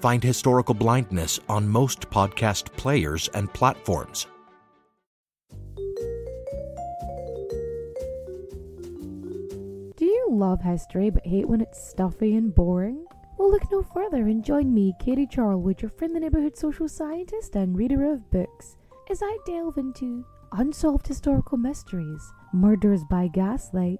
Find 0.00 0.22
Historical 0.22 0.74
Blindness 0.74 1.40
on 1.48 1.68
most 1.68 2.08
podcast 2.08 2.70
players 2.76 3.28
and 3.34 3.52
platforms. 3.52 4.26
Do 9.96 10.04
you 10.04 10.28
love 10.30 10.62
history 10.62 11.10
but 11.10 11.26
hate 11.26 11.48
when 11.48 11.60
it's 11.60 11.84
stuffy 11.88 12.36
and 12.36 12.54
boring? 12.54 13.04
Well, 13.38 13.50
look 13.50 13.68
no 13.72 13.82
further 13.82 14.28
and 14.28 14.44
join 14.44 14.72
me, 14.72 14.94
Katie 15.00 15.26
Charlwood, 15.26 15.82
your 15.82 15.90
friendly 15.90 16.20
neighbourhood 16.20 16.56
social 16.56 16.88
scientist 16.88 17.56
and 17.56 17.76
reader 17.76 18.12
of 18.12 18.30
books, 18.30 18.76
as 19.10 19.20
I 19.20 19.36
delve 19.46 19.78
into 19.78 20.24
unsolved 20.52 21.08
historical 21.08 21.58
mysteries, 21.58 22.32
murders 22.52 23.02
by 23.10 23.26
gaslight, 23.26 23.98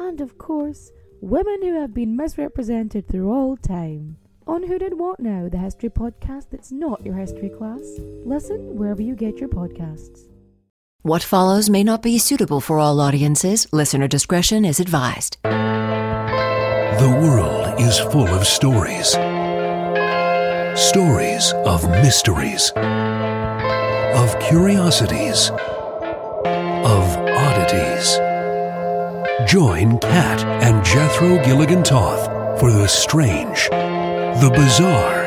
and 0.00 0.20
of 0.20 0.38
course, 0.38 0.90
women 1.20 1.62
who 1.62 1.80
have 1.80 1.94
been 1.94 2.16
misrepresented 2.16 3.06
through 3.08 3.30
all 3.30 3.56
time. 3.56 4.16
On 4.48 4.62
Who 4.62 4.78
Did 4.78 4.96
What 4.96 5.18
Now, 5.18 5.48
the 5.48 5.58
history 5.58 5.88
podcast 5.88 6.50
that's 6.50 6.70
not 6.70 7.04
your 7.04 7.16
history 7.16 7.48
class. 7.48 7.98
Listen 8.24 8.76
wherever 8.76 9.02
you 9.02 9.16
get 9.16 9.38
your 9.38 9.48
podcasts. 9.48 10.28
What 11.02 11.24
follows 11.24 11.68
may 11.68 11.82
not 11.82 12.00
be 12.00 12.16
suitable 12.16 12.60
for 12.60 12.78
all 12.78 13.00
audiences. 13.00 13.66
Listener 13.72 14.06
discretion 14.06 14.64
is 14.64 14.78
advised. 14.78 15.38
The 15.42 17.18
world 17.20 17.80
is 17.80 17.98
full 17.98 18.28
of 18.28 18.46
stories. 18.46 19.08
Stories 20.78 21.52
of 21.64 21.88
mysteries, 21.90 22.70
of 22.76 24.38
curiosities, 24.38 25.50
of 25.50 27.16
oddities. 27.16 28.16
Join 29.50 29.98
Kat 29.98 30.44
and 30.62 30.84
Jethro 30.84 31.44
Gilligan 31.44 31.82
Toth 31.82 32.60
for 32.60 32.70
the 32.70 32.86
strange, 32.86 33.68
the 34.40 34.50
bizarre, 34.50 35.22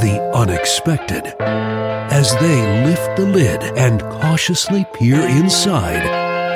the 0.00 0.18
unexpected 0.34 1.34
as 1.40 2.32
they 2.36 2.84
lift 2.86 3.16
the 3.16 3.26
lid 3.26 3.62
and 3.76 4.00
cautiously 4.00 4.86
peer 4.94 5.20
inside 5.20 6.02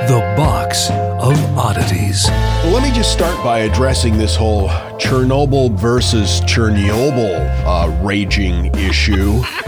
the 0.09 0.21
box 0.35 0.89
of 0.91 1.39
oddities. 1.59 2.25
Well, 2.27 2.73
let 2.73 2.83
me 2.83 2.91
just 2.91 3.13
start 3.13 3.37
by 3.45 3.61
addressing 3.61 4.17
this 4.17 4.35
whole 4.35 4.69
Chernobyl 4.99 5.75
versus 5.77 6.41
Chernobyl 6.47 7.37
uh, 7.67 8.03
raging 8.03 8.75
issue. 8.77 9.43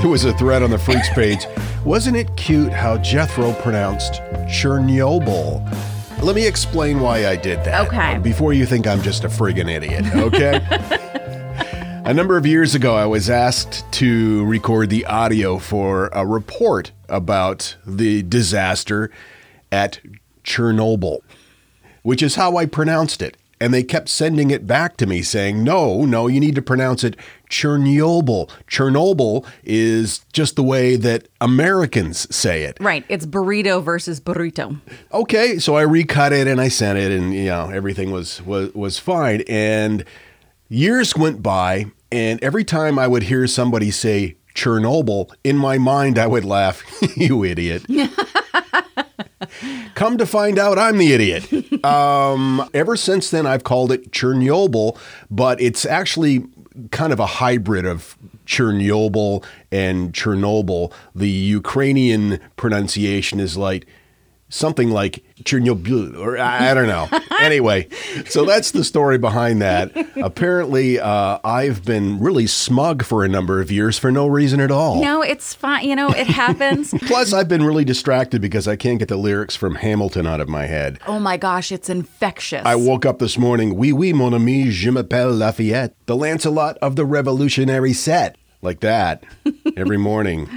there 0.00 0.08
was 0.08 0.24
a 0.24 0.32
thread 0.32 0.64
on 0.64 0.70
the 0.70 0.78
Freaks 0.78 1.08
page. 1.10 1.46
Wasn't 1.84 2.16
it 2.16 2.34
cute 2.34 2.72
how 2.72 2.98
Jethro 2.98 3.52
pronounced 3.52 4.14
Chernobyl? 4.48 5.62
Let 6.22 6.34
me 6.34 6.46
explain 6.46 7.00
why 7.00 7.26
I 7.26 7.36
did 7.36 7.64
that. 7.64 7.86
Okay. 7.86 8.16
Uh, 8.16 8.18
before 8.18 8.52
you 8.52 8.66
think 8.66 8.86
I'm 8.86 9.02
just 9.02 9.24
a 9.24 9.28
friggin' 9.28 9.70
idiot, 9.70 10.04
okay? 10.14 10.60
A 12.08 12.14
number 12.14 12.36
of 12.38 12.46
years 12.46 12.74
ago, 12.74 12.96
I 12.96 13.04
was 13.04 13.28
asked 13.28 13.84
to 13.92 14.44
record 14.46 14.88
the 14.88 15.04
audio 15.04 15.58
for 15.58 16.08
a 16.08 16.24
report 16.26 16.90
about 17.08 17.76
the 17.86 18.22
disaster 18.22 19.10
at 19.70 20.00
Chernobyl, 20.42 21.20
which 22.02 22.22
is 22.22 22.36
how 22.36 22.56
I 22.56 22.64
pronounced 22.64 23.20
it. 23.20 23.36
And 23.60 23.74
they 23.74 23.82
kept 23.82 24.08
sending 24.08 24.50
it 24.50 24.66
back 24.66 24.96
to 24.98 25.06
me 25.06 25.22
saying, 25.22 25.64
no, 25.64 26.04
no, 26.04 26.28
you 26.28 26.38
need 26.38 26.54
to 26.54 26.62
pronounce 26.62 27.02
it 27.02 27.16
Chernobyl. 27.50 28.50
Chernobyl 28.68 29.46
is 29.64 30.20
just 30.32 30.56
the 30.56 30.62
way 30.62 30.96
that 30.96 31.28
Americans 31.40 32.34
say 32.34 32.64
it. 32.64 32.76
Right. 32.80 33.04
It's 33.08 33.26
burrito 33.26 33.82
versus 33.82 34.20
burrito. 34.20 34.80
Okay, 35.12 35.58
so 35.58 35.76
I 35.76 35.82
recut 35.82 36.32
it 36.32 36.46
and 36.46 36.60
I 36.60 36.68
sent 36.68 36.98
it, 36.98 37.10
and 37.10 37.34
you 37.34 37.46
know 37.46 37.70
everything 37.70 38.10
was 38.10 38.42
was 38.42 38.72
was 38.74 38.98
fine. 38.98 39.42
And 39.48 40.04
years 40.68 41.16
went 41.16 41.42
by, 41.42 41.86
and 42.12 42.42
every 42.42 42.64
time 42.64 42.98
I 42.98 43.06
would 43.06 43.24
hear 43.24 43.46
somebody 43.46 43.90
say 43.90 44.36
Chernobyl, 44.54 45.32
in 45.42 45.56
my 45.56 45.78
mind 45.78 46.18
I 46.18 46.26
would 46.26 46.44
laugh, 46.44 46.82
"You 47.16 47.44
idiot." 47.44 47.84
Come 49.94 50.18
to 50.18 50.26
find 50.26 50.58
out, 50.58 50.78
I'm 50.78 50.98
the 50.98 51.12
idiot. 51.12 51.84
Um, 51.84 52.68
ever 52.74 52.96
since 52.96 53.30
then, 53.30 53.46
I've 53.46 53.64
called 53.64 53.92
it 53.92 54.10
Chernobyl, 54.10 54.98
but 55.30 55.60
it's 55.60 55.84
actually 55.84 56.44
kind 56.90 57.12
of 57.12 57.20
a 57.20 57.26
hybrid 57.26 57.84
of 57.84 58.16
Chernobyl 58.46 59.44
and 59.70 60.12
Chernobyl. 60.12 60.92
The 61.14 61.28
Ukrainian 61.28 62.40
pronunciation 62.56 63.40
is 63.40 63.56
like 63.56 63.86
something 64.48 64.90
like 64.90 65.22
Chernobyl, 65.42 66.18
or 66.18 66.38
I, 66.38 66.70
I 66.70 66.74
don't 66.74 66.86
know. 66.86 67.08
anyway, 67.40 67.88
so 68.26 68.44
that's 68.44 68.70
the 68.70 68.84
story 68.84 69.18
behind 69.18 69.62
that. 69.62 69.92
Apparently, 70.16 70.98
uh, 70.98 71.38
I've 71.44 71.84
been 71.84 72.18
really 72.18 72.46
smug 72.46 73.04
for 73.04 73.24
a 73.24 73.28
number 73.28 73.60
of 73.60 73.70
years 73.70 73.98
for 73.98 74.10
no 74.10 74.26
reason 74.26 74.60
at 74.60 74.70
all. 74.70 75.00
No, 75.02 75.22
it's 75.22 75.54
fine. 75.54 75.88
You 75.88 75.96
know, 75.96 76.08
it 76.08 76.26
happens. 76.26 76.94
Plus, 77.06 77.32
I've 77.32 77.48
been 77.48 77.64
really 77.64 77.84
distracted 77.84 78.40
because 78.40 78.66
I 78.66 78.76
can't 78.76 78.98
get 78.98 79.08
the 79.08 79.16
lyrics 79.16 79.56
from 79.56 79.76
Hamilton 79.76 80.26
out 80.26 80.40
of 80.40 80.48
my 80.48 80.66
head. 80.66 80.98
oh 81.06 81.18
my 81.18 81.36
gosh, 81.36 81.70
it's 81.70 81.88
infectious. 81.88 82.62
I 82.64 82.74
woke 82.74 83.06
up 83.06 83.18
this 83.18 83.38
morning, 83.38 83.76
oui, 83.76 83.92
oui, 83.92 84.12
mon 84.12 84.34
ami, 84.34 84.70
je 84.70 84.90
m'appelle 84.90 85.32
Lafayette, 85.32 85.94
the 86.06 86.16
Lancelot 86.16 86.78
of 86.78 86.96
the 86.96 87.04
Revolutionary 87.04 87.92
Set. 87.92 88.36
Like 88.60 88.80
that 88.80 89.22
every 89.76 89.98
morning. 89.98 90.48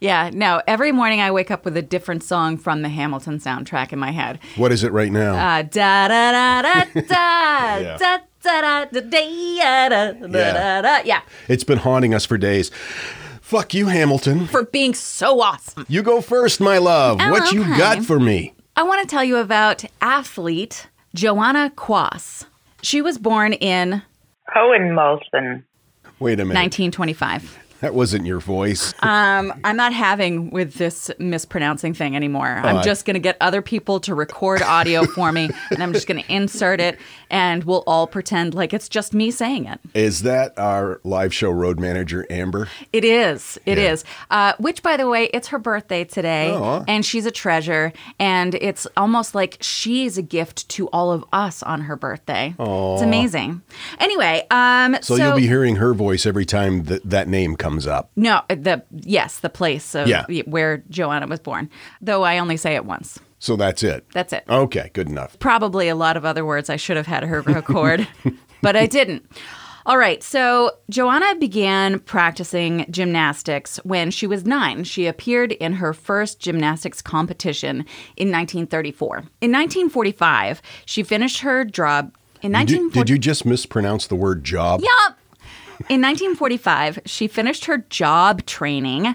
Yeah. 0.00 0.30
No, 0.32 0.62
every 0.66 0.92
morning 0.92 1.20
I 1.20 1.30
wake 1.30 1.50
up 1.50 1.64
with 1.64 1.76
a 1.76 1.82
different 1.82 2.22
song 2.22 2.56
from 2.56 2.82
the 2.82 2.88
Hamilton 2.88 3.38
soundtrack 3.38 3.92
in 3.92 3.98
my 3.98 4.10
head. 4.12 4.38
What 4.56 4.72
is 4.72 4.84
it 4.84 4.92
right 4.92 5.10
now? 5.12 5.34
Uh, 5.34 5.62
da 5.62 6.08
da 6.08 6.32
da 6.32 6.62
da 6.62 6.84
da 6.84 7.00
da. 7.00 7.98
Da, 7.98 8.18
da, 8.42 8.84
da, 8.84 9.00
da, 9.00 9.88
da, 9.88 10.12
da, 10.12 10.80
da, 10.82 10.98
yeah. 11.04 11.22
It's 11.48 11.64
been 11.64 11.78
haunting 11.78 12.14
us 12.14 12.24
for 12.24 12.38
days. 12.38 12.70
Fuck 13.40 13.74
you, 13.74 13.86
Hamilton. 13.86 14.46
For 14.46 14.64
being 14.64 14.94
so 14.94 15.40
awesome. 15.40 15.86
You 15.88 16.02
go 16.02 16.20
first, 16.20 16.60
my 16.60 16.78
love. 16.78 17.18
Oh, 17.20 17.30
what 17.30 17.52
you 17.52 17.64
got 17.76 18.04
for 18.04 18.20
me? 18.20 18.54
I 18.76 18.82
want 18.84 19.00
to 19.00 19.08
tell 19.08 19.24
you 19.24 19.38
about 19.38 19.84
athlete 20.00 20.86
Joanna 21.14 21.72
Quass. 21.74 22.44
She 22.82 23.02
was 23.02 23.18
born 23.18 23.54
in 23.54 24.02
Hohenmölsen. 24.54 25.64
Wait 26.20 26.34
a 26.40 26.44
minute. 26.44 26.60
1925. 26.60 27.58
That 27.88 27.94
wasn't 27.94 28.26
your 28.26 28.40
voice. 28.40 28.92
Um, 29.02 29.52
I'm 29.62 29.76
not 29.76 29.92
having 29.92 30.50
with 30.50 30.74
this 30.74 31.12
mispronouncing 31.20 31.94
thing 31.94 32.16
anymore. 32.16 32.48
I'm 32.48 32.78
I- 32.78 32.82
just 32.82 33.04
going 33.04 33.14
to 33.14 33.20
get 33.20 33.36
other 33.40 33.62
people 33.62 34.00
to 34.00 34.16
record 34.16 34.62
audio 34.62 35.04
for 35.04 35.30
me, 35.30 35.48
and 35.70 35.80
I'm 35.80 35.92
just 35.92 36.08
going 36.08 36.20
to 36.20 36.32
insert 36.32 36.80
it, 36.80 36.98
and 37.30 37.62
we'll 37.62 37.84
all 37.86 38.08
pretend 38.08 38.52
like 38.52 38.74
it's 38.74 38.88
just 38.88 39.14
me 39.14 39.30
saying 39.30 39.66
it. 39.66 39.78
Is 39.94 40.22
that 40.22 40.58
our 40.58 41.00
live 41.04 41.32
show 41.32 41.50
road 41.52 41.78
manager, 41.78 42.26
Amber? 42.30 42.68
It 42.92 43.04
is. 43.04 43.60
It 43.64 43.78
Yeah. 43.78 43.92
is. 43.92 44.04
Uh, 44.28 44.54
which, 44.58 44.82
by 44.82 44.96
the 44.96 45.06
way, 45.08 45.26
it's 45.32 45.46
her 45.48 45.60
birthday 45.60 46.02
today, 46.02 46.50
Aw. 46.50 46.82
and 46.88 47.06
she's 47.06 47.26
a 47.26 47.30
treasure. 47.30 47.92
And 48.18 48.56
it's 48.56 48.88
almost 48.96 49.36
like 49.36 49.56
she's 49.60 50.18
a 50.18 50.22
gift 50.22 50.68
to 50.70 50.88
all 50.88 51.12
of 51.12 51.24
us 51.32 51.62
on 51.62 51.82
her 51.82 51.94
birthday. 51.94 52.56
It's 52.58 53.02
amazing. 53.02 53.62
Anyway, 54.00 54.44
um, 54.50 54.96
So, 55.00 55.14
you'll 55.14 55.36
be 55.36 55.46
hearing 55.46 55.76
her 55.76 55.94
voice 55.94 56.26
every 56.26 56.44
time 56.44 56.82
that 56.84 57.08
that 57.08 57.28
name 57.28 57.54
comes 57.54 57.67
up. 57.86 58.10
no 58.16 58.40
the 58.48 58.82
yes 58.90 59.40
the 59.40 59.48
place 59.50 59.94
of 59.94 60.08
Yeah. 60.08 60.24
where 60.46 60.78
Joanna 60.90 61.26
was 61.26 61.40
born. 61.40 61.68
Though 62.00 62.22
I 62.24 62.38
only 62.38 62.56
say 62.56 62.74
it 62.74 62.84
once. 62.84 63.18
So 63.38 63.54
that's 63.56 63.82
it. 63.82 64.04
That's 64.12 64.32
it. 64.32 64.44
Okay, 64.48 64.90
good 64.94 65.08
enough. 65.08 65.38
probably 65.38 65.88
a 65.88 65.94
lot 65.94 66.16
of 66.16 66.24
other 66.24 66.44
words 66.44 66.68
I 66.70 66.76
should 66.76 66.96
have 66.96 67.06
had 67.06 67.22
her 67.24 67.40
record, 67.58 68.06
but 68.62 68.74
I 68.76 68.86
didn't. 68.86 69.24
All 69.86 69.96
right, 69.96 70.22
so 70.22 70.72
Joanna 70.90 71.34
began 71.36 71.98
practicing 72.00 72.84
gymnastics 72.90 73.78
when 73.84 74.10
she 74.10 74.26
was 74.26 74.44
nine. 74.44 74.84
She 74.84 75.06
appeared 75.06 75.52
in 75.52 75.74
her 75.74 75.94
first 75.94 76.40
gymnastics 76.40 77.00
competition 77.00 77.86
in 78.16 78.30
1934. 78.30 79.16
In 79.40 79.50
1945, 79.52 80.60
she 80.84 81.02
finished 81.02 81.40
her 81.40 81.64
job. 81.64 82.12
In 82.42 82.52
Did, 82.52 82.58
1940 82.58 82.98
did 83.06 83.10
you 83.10 83.18
just 83.18 83.46
mispronounce 83.46 84.06
the 84.06 84.14
word 84.14 84.44
job? 84.44 84.80
Yup. 84.82 85.17
In 85.88 86.02
1945, 86.02 87.00
she 87.06 87.28
finished 87.28 87.66
her 87.66 87.78
job 87.78 88.44
training 88.46 89.14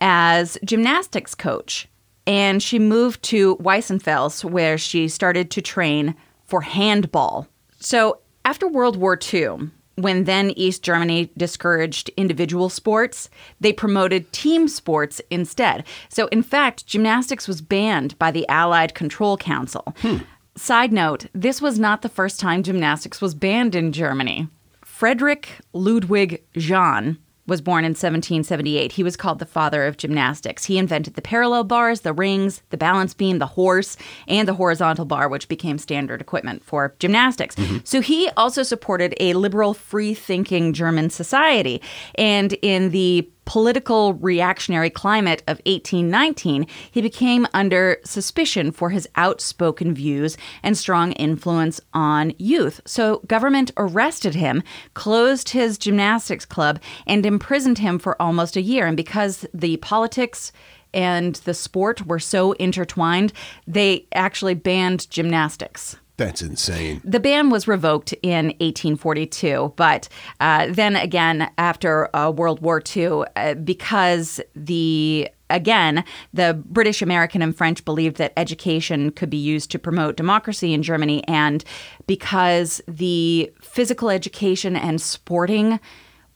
as 0.00 0.56
gymnastics 0.64 1.34
coach, 1.34 1.88
and 2.26 2.62
she 2.62 2.78
moved 2.78 3.22
to 3.24 3.56
Weissenfels, 3.56 4.44
where 4.44 4.78
she 4.78 5.08
started 5.08 5.50
to 5.50 5.60
train 5.60 6.14
for 6.44 6.62
handball. 6.62 7.48
So 7.80 8.20
after 8.44 8.68
World 8.68 8.96
War 8.96 9.18
II, 9.32 9.70
when 9.96 10.24
then 10.24 10.50
East 10.52 10.82
Germany 10.82 11.30
discouraged 11.36 12.10
individual 12.16 12.68
sports, 12.68 13.28
they 13.60 13.72
promoted 13.72 14.32
team 14.32 14.68
sports 14.68 15.20
instead. 15.30 15.84
So, 16.08 16.26
in 16.28 16.42
fact, 16.42 16.86
gymnastics 16.86 17.46
was 17.46 17.60
banned 17.60 18.18
by 18.18 18.30
the 18.30 18.48
Allied 18.48 18.94
Control 18.94 19.36
Council. 19.36 19.94
Hmm. 19.98 20.18
Side 20.56 20.92
note 20.92 21.26
this 21.32 21.60
was 21.60 21.78
not 21.78 22.02
the 22.02 22.08
first 22.08 22.38
time 22.38 22.62
gymnastics 22.62 23.20
was 23.20 23.34
banned 23.34 23.74
in 23.74 23.92
Germany. 23.92 24.48
Frederick 24.94 25.58
Ludwig 25.72 26.44
Jahn 26.52 27.18
was 27.48 27.60
born 27.60 27.84
in 27.84 27.90
1778. 27.90 28.92
He 28.92 29.02
was 29.02 29.16
called 29.16 29.40
the 29.40 29.44
father 29.44 29.86
of 29.86 29.96
gymnastics. 29.96 30.66
He 30.66 30.78
invented 30.78 31.14
the 31.14 31.20
parallel 31.20 31.64
bars, 31.64 32.02
the 32.02 32.12
rings, 32.12 32.62
the 32.70 32.76
balance 32.76 33.12
beam, 33.12 33.40
the 33.40 33.46
horse, 33.46 33.96
and 34.28 34.46
the 34.46 34.54
horizontal 34.54 35.04
bar, 35.04 35.28
which 35.28 35.48
became 35.48 35.78
standard 35.78 36.20
equipment 36.20 36.64
for 36.64 36.94
gymnastics. 37.00 37.56
Mm-hmm. 37.56 37.78
So 37.82 38.00
he 38.00 38.30
also 38.36 38.62
supported 38.62 39.16
a 39.18 39.34
liberal, 39.34 39.74
free 39.74 40.14
thinking 40.14 40.72
German 40.72 41.10
society. 41.10 41.82
And 42.14 42.52
in 42.62 42.90
the 42.90 43.28
political 43.44 44.14
reactionary 44.14 44.90
climate 44.90 45.42
of 45.46 45.58
1819, 45.66 46.66
he 46.90 47.02
became 47.02 47.46
under 47.52 47.98
suspicion 48.04 48.70
for 48.70 48.90
his 48.90 49.08
outspoken 49.16 49.94
views 49.94 50.36
and 50.62 50.76
strong 50.76 51.12
influence 51.12 51.80
on 51.92 52.32
youth. 52.38 52.80
So, 52.86 53.22
government 53.26 53.70
arrested 53.76 54.34
him, 54.34 54.62
closed 54.94 55.50
his 55.50 55.78
gymnastics 55.78 56.44
club, 56.44 56.80
and 57.06 57.26
imprisoned 57.26 57.78
him 57.78 57.98
for 57.98 58.20
almost 58.20 58.56
a 58.56 58.62
year. 58.62 58.86
And 58.86 58.96
because 58.96 59.46
the 59.52 59.76
politics 59.78 60.52
and 60.92 61.34
the 61.36 61.54
sport 61.54 62.06
were 62.06 62.20
so 62.20 62.52
intertwined, 62.52 63.32
they 63.66 64.06
actually 64.14 64.54
banned 64.54 65.10
gymnastics. 65.10 65.96
That's 66.16 66.42
insane. 66.42 67.00
The 67.04 67.18
ban 67.18 67.50
was 67.50 67.66
revoked 67.66 68.12
in 68.22 68.46
1842, 68.46 69.74
but 69.76 70.08
uh, 70.38 70.68
then 70.70 70.94
again 70.94 71.50
after 71.58 72.14
uh, 72.14 72.30
World 72.30 72.60
War 72.60 72.80
II, 72.94 73.24
uh, 73.34 73.54
because 73.54 74.40
the 74.54 75.28
again 75.50 76.04
the 76.32 76.62
British, 76.66 77.02
American, 77.02 77.42
and 77.42 77.56
French 77.56 77.84
believed 77.84 78.16
that 78.18 78.32
education 78.36 79.10
could 79.10 79.28
be 79.28 79.36
used 79.36 79.72
to 79.72 79.78
promote 79.78 80.16
democracy 80.16 80.72
in 80.72 80.84
Germany, 80.84 81.26
and 81.26 81.64
because 82.06 82.80
the 82.86 83.52
physical 83.60 84.08
education 84.08 84.76
and 84.76 85.00
sporting 85.00 85.80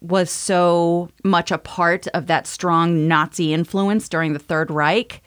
was 0.01 0.31
so 0.31 1.09
much 1.25 1.51
a 1.51 1.59
part 1.59 2.07
of 2.09 2.27
that 2.27 2.47
strong 2.47 3.09
Nazi 3.09 3.53
influence 3.53 4.09
during 4.09 4.33
the 4.33 4.39
Third 4.39 4.71
Reich 4.71 5.23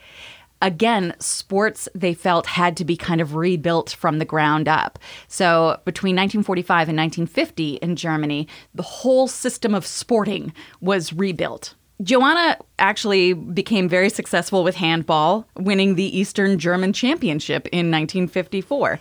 again, 0.62 1.14
sports 1.18 1.88
they 1.94 2.14
felt 2.14 2.46
had 2.46 2.76
to 2.78 2.84
be 2.84 2.96
kind 2.96 3.20
of 3.20 3.34
rebuilt 3.34 3.90
from 3.90 4.18
the 4.18 4.24
ground 4.24 4.68
up. 4.68 4.98
So 5.28 5.80
between 5.84 6.16
1945 6.16 6.88
and 6.88 6.96
1950 6.96 7.74
in 7.74 7.96
Germany, 7.96 8.48
the 8.74 8.82
whole 8.82 9.28
system 9.28 9.74
of 9.74 9.84
sporting 9.84 10.54
was 10.80 11.12
rebuilt. 11.12 11.74
Joanna 12.02 12.56
actually 12.78 13.32
became 13.32 13.88
very 13.88 14.08
successful 14.08 14.64
with 14.64 14.76
handball, 14.76 15.46
winning 15.56 15.94
the 15.94 16.18
Eastern 16.18 16.58
German 16.58 16.92
Championship 16.92 17.66
in 17.66 17.90
1954. 17.90 18.98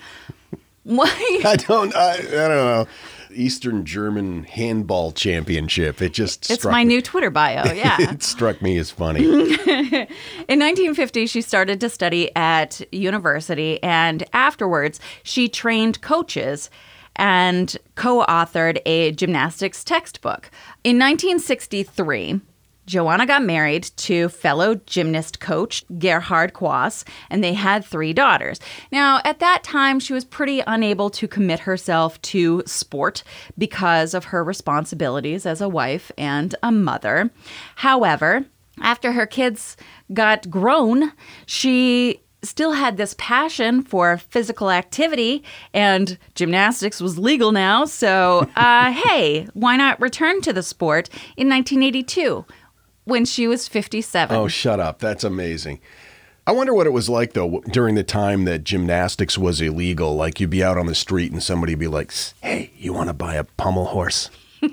Why? 0.83 1.41
I 1.45 1.55
don't. 1.55 1.95
I, 1.95 2.13
I 2.13 2.21
don't 2.21 2.49
know. 2.49 2.87
Eastern 3.33 3.85
German 3.85 4.43
Handball 4.43 5.11
Championship. 5.11 6.01
It 6.01 6.13
just. 6.13 6.49
It's 6.49 6.65
my 6.65 6.83
me- 6.83 6.95
new 6.95 7.01
Twitter 7.01 7.29
bio. 7.29 7.63
Yeah. 7.73 7.97
it 7.99 8.21
struck 8.23 8.61
me 8.61 8.77
as 8.77 8.91
funny. 8.91 9.23
In 9.25 10.59
1950, 10.59 11.25
she 11.27 11.41
started 11.41 11.79
to 11.81 11.89
study 11.89 12.35
at 12.35 12.81
university, 12.93 13.81
and 13.81 14.23
afterwards, 14.33 14.99
she 15.23 15.47
trained 15.49 16.01
coaches 16.01 16.69
and 17.15 17.77
co 17.95 18.23
authored 18.25 18.79
a 18.85 19.11
gymnastics 19.13 19.83
textbook. 19.83 20.51
In 20.83 20.97
1963, 20.99 22.41
Joanna 22.91 23.25
got 23.25 23.41
married 23.41 23.83
to 23.95 24.27
fellow 24.27 24.75
gymnast 24.75 25.39
coach 25.39 25.85
Gerhard 25.97 26.51
Quass, 26.51 27.05
and 27.29 27.41
they 27.41 27.53
had 27.53 27.85
three 27.85 28.11
daughters. 28.11 28.59
Now, 28.91 29.21
at 29.23 29.39
that 29.39 29.63
time, 29.63 30.01
she 30.01 30.11
was 30.11 30.25
pretty 30.25 30.61
unable 30.67 31.09
to 31.11 31.25
commit 31.25 31.61
herself 31.61 32.21
to 32.23 32.63
sport 32.65 33.23
because 33.57 34.13
of 34.13 34.25
her 34.25 34.43
responsibilities 34.43 35.45
as 35.45 35.61
a 35.61 35.69
wife 35.69 36.11
and 36.17 36.53
a 36.61 36.69
mother. 36.69 37.31
However, 37.75 38.45
after 38.81 39.13
her 39.13 39.25
kids 39.25 39.77
got 40.13 40.49
grown, 40.49 41.13
she 41.45 42.19
still 42.43 42.73
had 42.73 42.97
this 42.97 43.15
passion 43.17 43.83
for 43.83 44.17
physical 44.17 44.69
activity 44.71 45.43
and 45.73 46.17
gymnastics 46.33 46.99
was 46.99 47.19
legal 47.19 47.51
now 47.51 47.85
so 47.85 48.49
uh, 48.55 48.91
hey 49.05 49.47
why 49.53 49.75
not 49.77 50.01
return 50.01 50.41
to 50.41 50.51
the 50.51 50.63
sport 50.63 51.07
in 51.37 51.47
1982 51.47 52.43
when 53.05 53.25
she 53.25 53.47
was 53.47 53.67
57 53.67 54.35
Oh, 54.35 54.47
shut 54.47 54.79
up. 54.79 54.99
That's 54.99 55.23
amazing. 55.23 55.79
I 56.47 56.53
wonder 56.53 56.73
what 56.73 56.87
it 56.87 56.91
was 56.91 57.07
like, 57.07 57.33
though, 57.33 57.61
during 57.71 57.95
the 57.95 58.03
time 58.03 58.45
that 58.45 58.63
gymnastics 58.63 59.37
was 59.37 59.61
illegal. 59.61 60.15
Like, 60.15 60.39
you'd 60.39 60.49
be 60.49 60.63
out 60.63 60.77
on 60.77 60.87
the 60.87 60.95
street 60.95 61.31
and 61.31 61.41
somebody 61.41 61.73
would 61.73 61.79
be 61.79 61.87
like, 61.87 62.11
hey, 62.41 62.71
you 62.75 62.93
want 62.93 63.09
to 63.09 63.13
buy 63.13 63.35
a 63.35 63.43
pommel 63.43 63.85
horse? 63.85 64.29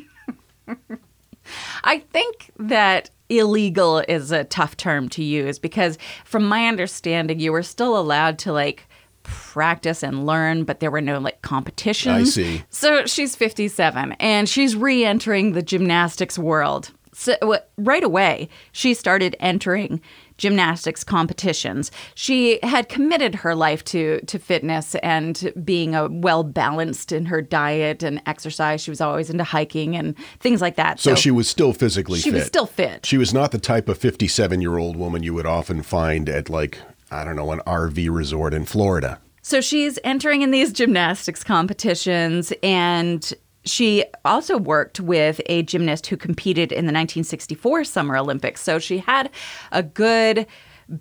I 1.85 2.01
think 2.01 2.51
that 2.59 3.11
illegal 3.29 3.99
is 4.09 4.33
a 4.33 4.45
tough 4.45 4.77
term 4.77 5.09
to 5.11 5.23
use 5.23 5.59
because, 5.59 5.99
from 6.25 6.47
my 6.47 6.67
understanding, 6.67 7.39
you 7.41 7.53
were 7.53 7.63
still 7.63 7.99
allowed 7.99 8.39
to 8.41 8.53
like 8.53 8.87
practice 9.23 10.03
and 10.03 10.27
learn, 10.27 10.65
but 10.65 10.81
there 10.81 10.91
were 10.91 11.01
no 11.01 11.19
like 11.19 11.43
competitions. 11.43 12.17
I 12.17 12.25
see. 12.25 12.65
So 12.71 13.05
she's 13.07 13.37
57 13.37 14.13
and 14.13 14.49
she's 14.49 14.75
re 14.75 15.05
entering 15.05 15.53
the 15.53 15.63
gymnastics 15.63 16.39
world. 16.39 16.93
So 17.19 17.61
right 17.77 18.05
away, 18.05 18.49
she 18.71 18.95
started 18.95 19.35
entering 19.41 20.01
gymnastics 20.37 21.03
competitions. 21.03 21.91
She 22.15 22.61
had 22.63 22.89
committed 22.89 23.35
her 23.35 23.57
life 23.57 23.85
to 23.87 24.21
to 24.21 24.39
fitness 24.39 24.95
and 24.97 25.53
being 25.65 25.97
a 25.97 26.07
well 26.09 26.45
balanced 26.45 27.11
in 27.11 27.27
her 27.27 27.43
diet 27.43 28.05
and 28.05 28.23
exercise. 28.27 28.81
She 28.81 28.93
was 28.93 29.01
always 29.01 29.31
into 29.31 29.43
hiking 29.43 29.97
and 29.97 30.17
things 30.39 30.61
like 30.61 30.77
that. 30.77 31.01
So, 31.01 31.17
she 31.17 31.33
was 31.33 31.49
still 31.49 31.73
physically 31.73 32.21
she 32.21 32.31
fit. 32.31 32.37
was 32.37 32.47
still 32.47 32.67
fit. 32.67 33.05
She 33.05 33.19
was 33.19 33.35
not 33.35 33.51
the 33.51 33.59
type 33.59 33.89
of 33.89 33.99
57 33.99 34.61
year 34.61 34.79
old 34.79 34.97
woman 34.97 35.25
you 35.25 35.35
would 35.35 35.47
often 35.47 35.83
find 35.83 36.29
at, 36.29 36.49
like, 36.49 36.79
I 37.11 37.25
don't 37.25 37.35
know, 37.35 37.51
an 37.51 37.59
RV 37.67 38.15
resort 38.15 38.55
in 38.55 38.65
Florida. 38.65 39.19
So 39.43 39.61
she's 39.61 39.99
entering 40.05 40.43
in 40.43 40.53
these 40.53 40.73
gymnastics 40.73 41.43
competitions 41.43 42.53
and 42.63 43.35
she 43.69 44.05
also 44.25 44.57
worked 44.57 45.01
with 45.01 45.41
a 45.47 45.63
gymnast 45.63 46.07
who 46.07 46.17
competed 46.17 46.73
in 46.73 46.87
the 46.87 46.93
1964 46.93 47.85
Summer 47.85 48.17
Olympics. 48.17 48.63
So 48.63 48.79
she 48.79 48.99
had 48.99 49.31
a 49.73 49.83
good 49.83 50.47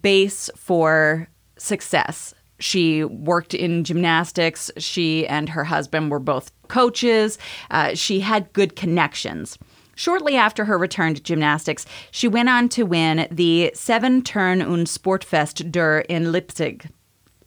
base 0.02 0.50
for 0.56 1.28
success. 1.58 2.34
She 2.60 3.04
worked 3.04 3.54
in 3.54 3.84
gymnastics. 3.84 4.72
She 4.78 5.28
and 5.28 5.50
her 5.50 5.64
husband 5.64 6.10
were 6.12 6.20
both 6.20 6.52
coaches. 6.68 7.38
Uh, 7.70 7.94
she 7.94 8.20
had 8.20 8.52
good 8.54 8.76
connections. 8.76 9.58
Shortly 9.96 10.36
after 10.36 10.66
her 10.66 10.78
return 10.78 11.16
to 11.16 11.22
gymnastics, 11.22 11.86
she 12.12 12.28
went 12.28 12.50
on 12.50 12.70
to 12.70 12.84
win 12.84 13.28
the 13.32 13.72
Seven 13.74 14.22
Turn 14.22 14.62
und 14.62 14.88
Sportfest 14.88 15.72
der 15.72 16.00
in 16.02 16.32
Leipzig. 16.32 16.88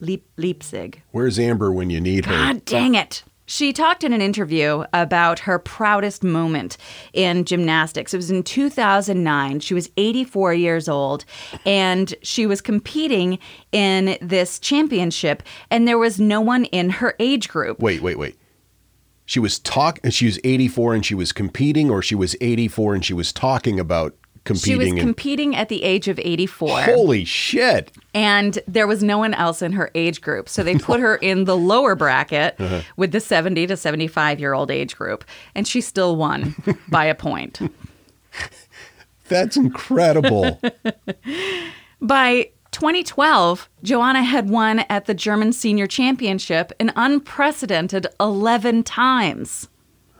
Leip- 0.00 0.22
Leipzig. 0.36 1.02
Where's 1.12 1.38
Amber 1.38 1.70
when 1.70 1.90
you 1.90 2.00
need 2.00 2.26
her? 2.26 2.32
God 2.32 2.64
dang 2.64 2.94
it. 2.94 3.22
She 3.50 3.72
talked 3.72 4.04
in 4.04 4.12
an 4.12 4.20
interview 4.22 4.84
about 4.92 5.40
her 5.40 5.58
proudest 5.58 6.22
moment 6.22 6.76
in 7.12 7.44
gymnastics. 7.44 8.14
It 8.14 8.18
was 8.18 8.30
in 8.30 8.44
2009. 8.44 9.58
She 9.58 9.74
was 9.74 9.90
84 9.96 10.54
years 10.54 10.88
old 10.88 11.24
and 11.66 12.14
she 12.22 12.46
was 12.46 12.60
competing 12.60 13.40
in 13.72 14.16
this 14.22 14.60
championship, 14.60 15.42
and 15.68 15.88
there 15.88 15.98
was 15.98 16.20
no 16.20 16.40
one 16.40 16.66
in 16.66 16.90
her 16.90 17.16
age 17.18 17.48
group. 17.48 17.80
Wait, 17.80 18.00
wait, 18.00 18.20
wait. 18.20 18.38
She 19.26 19.40
was 19.40 19.58
talk 19.58 19.98
she 20.10 20.26
was 20.26 20.38
84 20.44 20.94
and 20.94 21.04
she 21.04 21.16
was 21.16 21.32
competing, 21.32 21.90
or 21.90 22.02
she 22.02 22.14
was 22.14 22.36
84 22.40 22.94
and 22.94 23.04
she 23.04 23.14
was 23.14 23.32
talking 23.32 23.80
about 23.80 24.14
She 24.46 24.74
was 24.74 24.86
competing. 24.86 24.96
competing 24.98 25.56
at 25.56 25.68
the 25.68 25.82
age 25.82 26.08
of 26.08 26.18
84. 26.18 26.82
holy 26.82 27.24
shit! 27.24 27.92
and 28.14 28.58
there 28.66 28.86
was 28.86 29.02
no 29.02 29.18
one 29.18 29.34
else 29.34 29.62
in 29.62 29.72
her 29.72 29.90
age 29.94 30.20
group. 30.20 30.48
So 30.48 30.62
they 30.62 30.76
put 30.76 30.98
her 31.00 31.16
in 31.16 31.44
the 31.44 31.56
lower 31.56 31.94
bracket 31.94 32.56
Uh-huh. 32.58 32.80
with 32.96 33.12
the 33.12 33.20
70 33.20 33.66
to 33.68 33.76
75 33.76 34.40
year 34.40 34.52
old 34.54 34.70
age 34.70 34.96
group, 34.96 35.24
and 35.54 35.68
she 35.68 35.80
still 35.80 36.16
won 36.16 36.54
by 36.88 37.04
a 37.04 37.14
point. 37.14 37.60
That's 39.28 39.56
incredible. 39.56 40.60
By 42.00 42.50
2012, 42.72 43.68
Joanna 43.82 44.22
had 44.22 44.48
won 44.48 44.80
at 44.88 45.04
the 45.04 45.14
German 45.14 45.52
Senior 45.52 45.86
Championship 45.86 46.72
an 46.80 46.92
unprecedented 46.96 48.06
11 48.18 48.84
times. 48.84 49.68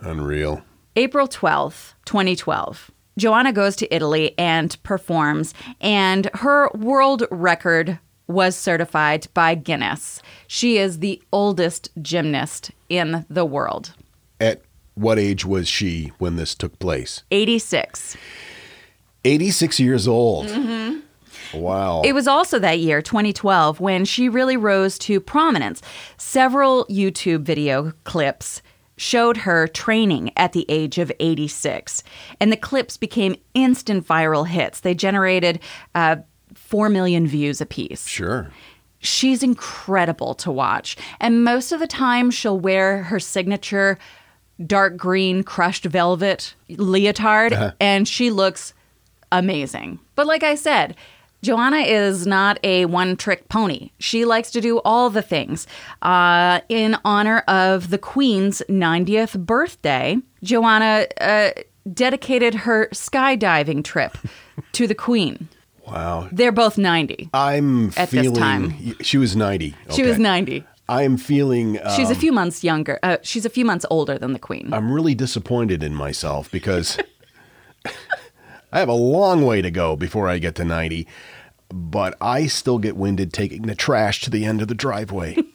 Unreal. 0.01 0.63
April 0.97 1.27
12th, 1.27 1.95
2012. 2.05 2.91
Joanna 3.19 3.53
goes 3.53 3.77
to 3.77 3.95
Italy 3.95 4.35
and 4.39 4.81
performs, 4.83 5.55
and 5.81 6.31
her 6.35 6.71
world 6.75 7.25
record 7.31 7.99
was 8.27 8.57
certified 8.57 9.27
by 9.35 9.55
Guinness. 9.55 10.23
She 10.47 10.79
is 10.79 11.01
the 11.01 11.21
oldest 11.33 11.91
gymnast 12.01 12.71
in 12.89 13.27
the 13.29 13.45
world. 13.45 13.93
At 14.41 14.63
What 14.95 15.19
age 15.19 15.45
was 15.45 15.69
she 15.69 16.13
when 16.19 16.37
this 16.37 16.55
took 16.55 16.79
place? 16.79 17.25
86. 17.31 18.17
86 19.25 19.81
years 19.81 20.09
old. 20.09 20.47
Mm-hmm. 20.47 21.01
Wow. 21.59 22.03
It 22.03 22.13
was 22.13 22.29
also 22.29 22.59
that 22.59 22.79
year, 22.79 23.03
2012, 23.03 23.81
when 23.81 24.05
she 24.05 24.29
really 24.29 24.57
rose 24.57 24.99
to 25.01 25.21
prominence. 25.21 25.83
Several 26.17 26.85
YouTube 26.87 27.43
video 27.43 27.93
clips 28.05 28.63
showed 29.01 29.39
her 29.39 29.67
training 29.67 30.31
at 30.37 30.53
the 30.53 30.67
age 30.69 30.99
of 30.99 31.11
86, 31.21 32.03
and 32.39 32.53
the 32.53 32.57
clips 32.57 32.99
became 32.99 33.35
instant 33.55 34.07
viral 34.07 34.47
hits. 34.47 34.81
They 34.81 34.95
generated 34.95 35.59
uh, 35.95 36.17
4 36.55 36.91
million 36.91 37.27
views 37.27 37.63
apiece. 37.63 38.07
sure. 38.07 38.51
She's 39.03 39.43
incredible 39.43 40.35
to 40.35 40.53
watch. 40.53 40.99
And 41.19 41.43
most 41.43 41.73
of 41.73 41.81
the 41.81 41.87
time, 41.87 42.31
she'll 42.31 42.61
wear 42.61 43.05
her 43.05 43.19
signature 43.19 43.99
dark 44.67 44.99
green 44.99 45.45
crushed 45.45 45.87
velvet 45.87 46.55
leotard, 46.69 47.75
and 47.81 48.07
she 48.07 48.31
looks 48.31 48.75
amazing. 49.33 49.99
But 50.15 50.27
like 50.27 50.43
I 50.43 50.55
said, 50.55 50.95
Joanna 51.43 51.79
is 51.79 52.27
not 52.27 52.59
a 52.63 52.85
one 52.87 53.17
trick 53.17 53.49
pony. 53.49 53.91
She 53.99 54.25
likes 54.25 54.51
to 54.53 54.61
do 54.61 54.81
all 54.85 55.11
the 55.11 55.23
things. 55.23 55.67
Uh, 56.03 56.61
in 56.69 56.97
honor 57.05 57.39
of 57.49 57.91
the 57.91 57.99
Queen's 57.99 58.63
90th 58.69 59.39
birthday, 59.39 60.19
Joanna 60.43 61.07
uh, 61.21 61.51
dedicated 61.93 62.55
her 62.55 62.89
skydiving 62.93 63.83
trip 63.85 64.17
to 64.73 64.87
the 64.87 64.95
Queen. 64.95 65.49
Wow. 65.87 66.29
They're 66.31 66.53
both 66.53 66.79
90. 66.79 67.31
I'm 67.33 67.93
At 67.97 68.11
this 68.11 68.31
time. 68.33 68.97
she 69.01 69.19
was 69.19 69.35
90. 69.35 69.75
She 69.91 70.03
was 70.03 70.19
90. 70.19 70.65
I 70.89 71.03
am 71.05 71.17
feeling 71.17 71.79
uh, 71.79 71.95
She's 71.95 72.11
a 72.11 72.15
few 72.17 72.33
months 72.33 72.65
younger. 72.65 72.99
Uh, 73.03 73.19
she's 73.23 73.47
a 73.47 73.51
few 73.51 73.65
months 73.65 73.87
older 73.91 74.19
than 74.19 74.33
the 74.33 74.39
Queen. 74.41 74.71
I'm 74.73 74.91
really 74.93 75.15
disappointed 75.15 75.83
in 75.85 75.95
myself 75.95 76.51
because 76.51 76.99
I 78.73 78.79
have 78.79 78.89
a 78.89 78.95
long 78.95 79.45
way 79.45 79.63
to 79.63 79.71
go 79.71 79.97
before 79.97 80.29
I 80.29 80.39
get 80.39 80.55
to 80.57 80.65
90, 80.65 81.07
but 81.69 82.17
I 82.21 82.47
still 82.47 82.79
get 82.79 82.97
winded 82.97 83.33
taking 83.33 83.63
the 83.63 83.75
trash 83.75 84.21
to 84.23 84.31
the 84.31 84.45
end 84.45 84.63
of 84.63 84.69
the 84.69 84.75
driveway. 84.75 85.37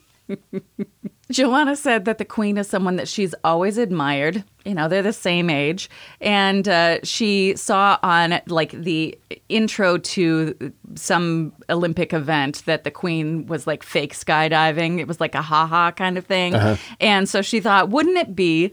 Joanna 1.30 1.74
said 1.74 2.04
that 2.04 2.18
the 2.18 2.24
Queen 2.24 2.56
is 2.56 2.68
someone 2.68 2.96
that 2.96 3.08
she's 3.08 3.34
always 3.42 3.78
admired. 3.78 4.44
You 4.64 4.74
know, 4.74 4.88
they're 4.88 5.02
the 5.02 5.12
same 5.12 5.50
age. 5.50 5.90
And 6.20 6.68
uh, 6.68 6.98
she 7.02 7.56
saw 7.56 7.98
on 8.02 8.40
like 8.46 8.70
the 8.70 9.18
intro 9.48 9.98
to 9.98 10.72
some 10.94 11.52
Olympic 11.68 12.12
event 12.12 12.62
that 12.66 12.84
the 12.84 12.92
Queen 12.92 13.46
was 13.46 13.66
like 13.66 13.82
fake 13.82 14.14
skydiving. 14.14 15.00
It 15.00 15.08
was 15.08 15.20
like 15.20 15.34
a 15.34 15.42
ha 15.42 15.66
ha 15.66 15.90
kind 15.90 16.16
of 16.16 16.26
thing. 16.26 16.54
And 17.00 17.28
so 17.28 17.42
she 17.42 17.58
thought, 17.60 17.90
wouldn't 17.90 18.18
it 18.18 18.36
be 18.36 18.72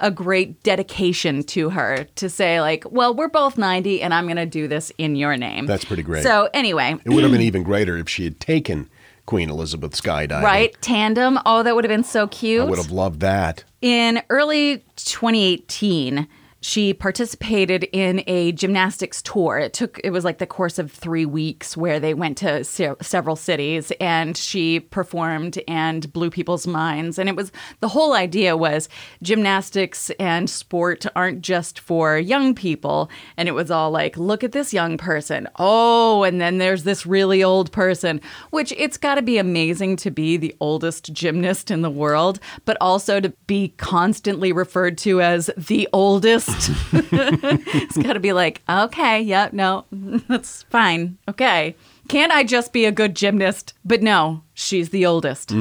a 0.00 0.10
great 0.10 0.62
dedication 0.62 1.42
to 1.44 1.70
her 1.70 2.06
to 2.16 2.28
say, 2.28 2.60
like, 2.60 2.84
well, 2.90 3.14
we're 3.14 3.28
both 3.28 3.56
90 3.58 4.02
and 4.02 4.12
I'm 4.12 4.24
going 4.26 4.36
to 4.36 4.46
do 4.46 4.68
this 4.68 4.92
in 4.98 5.16
your 5.16 5.36
name? 5.36 5.66
That's 5.66 5.84
pretty 5.84 6.02
great. 6.02 6.22
So, 6.22 6.48
anyway, 6.52 6.96
It 7.04 7.10
would 7.10 7.22
have 7.22 7.32
been 7.32 7.40
even 7.40 7.62
greater 7.62 7.96
if 7.96 8.08
she 8.08 8.24
had 8.24 8.38
taken 8.40 8.88
Queen 9.24 9.50
Elizabeth 9.50 9.92
skydiving. 10.00 10.42
right? 10.42 10.76
Tandem. 10.80 11.38
Oh, 11.46 11.62
that 11.62 11.74
would 11.74 11.84
have 11.84 11.88
been 11.90 12.04
so 12.04 12.26
cute. 12.28 12.62
I 12.62 12.64
would 12.64 12.78
have 12.78 12.92
loved 12.92 13.20
that. 13.20 13.64
In 13.82 14.22
early 14.30 14.84
2018, 14.96 16.28
she 16.66 16.92
participated 16.92 17.84
in 17.92 18.24
a 18.26 18.50
gymnastics 18.50 19.22
tour. 19.22 19.56
It 19.56 19.72
took 19.72 20.00
it 20.02 20.10
was 20.10 20.24
like 20.24 20.38
the 20.38 20.48
course 20.48 20.80
of 20.80 20.90
3 20.90 21.24
weeks 21.24 21.76
where 21.76 22.00
they 22.00 22.12
went 22.12 22.36
to 22.38 22.64
se- 22.64 22.96
several 23.00 23.36
cities 23.36 23.92
and 24.00 24.36
she 24.36 24.80
performed 24.80 25.60
and 25.68 26.12
blew 26.12 26.28
people's 26.28 26.66
minds 26.66 27.20
and 27.20 27.28
it 27.28 27.36
was 27.36 27.52
the 27.78 27.88
whole 27.88 28.14
idea 28.14 28.56
was 28.56 28.88
gymnastics 29.22 30.10
and 30.18 30.50
sport 30.50 31.06
aren't 31.14 31.40
just 31.40 31.78
for 31.78 32.18
young 32.18 32.52
people 32.52 33.08
and 33.36 33.48
it 33.48 33.52
was 33.52 33.70
all 33.70 33.92
like 33.92 34.16
look 34.16 34.42
at 34.42 34.50
this 34.50 34.74
young 34.74 34.98
person. 34.98 35.46
Oh, 35.60 36.24
and 36.24 36.40
then 36.40 36.58
there's 36.58 36.82
this 36.82 37.06
really 37.06 37.44
old 37.44 37.70
person, 37.70 38.20
which 38.50 38.72
it's 38.76 38.96
got 38.96 39.14
to 39.14 39.22
be 39.22 39.38
amazing 39.38 39.94
to 39.98 40.10
be 40.10 40.36
the 40.36 40.56
oldest 40.58 41.12
gymnast 41.12 41.70
in 41.70 41.82
the 41.82 41.90
world, 41.90 42.40
but 42.64 42.76
also 42.80 43.20
to 43.20 43.28
be 43.46 43.68
constantly 43.76 44.52
referred 44.52 44.98
to 44.98 45.20
as 45.20 45.48
the 45.56 45.88
oldest. 45.92 46.55
it's 46.92 47.96
got 47.96 48.14
to 48.14 48.20
be 48.20 48.32
like, 48.32 48.62
okay, 48.68 49.20
yeah, 49.20 49.48
no, 49.52 49.84
that's 50.28 50.62
fine. 50.64 51.18
Okay. 51.28 51.76
Can't 52.08 52.32
I 52.32 52.44
just 52.44 52.72
be 52.72 52.84
a 52.84 52.92
good 52.92 53.16
gymnast? 53.16 53.74
But 53.84 54.02
no, 54.02 54.42
she's 54.54 54.90
the 54.90 55.06
oldest. 55.06 55.52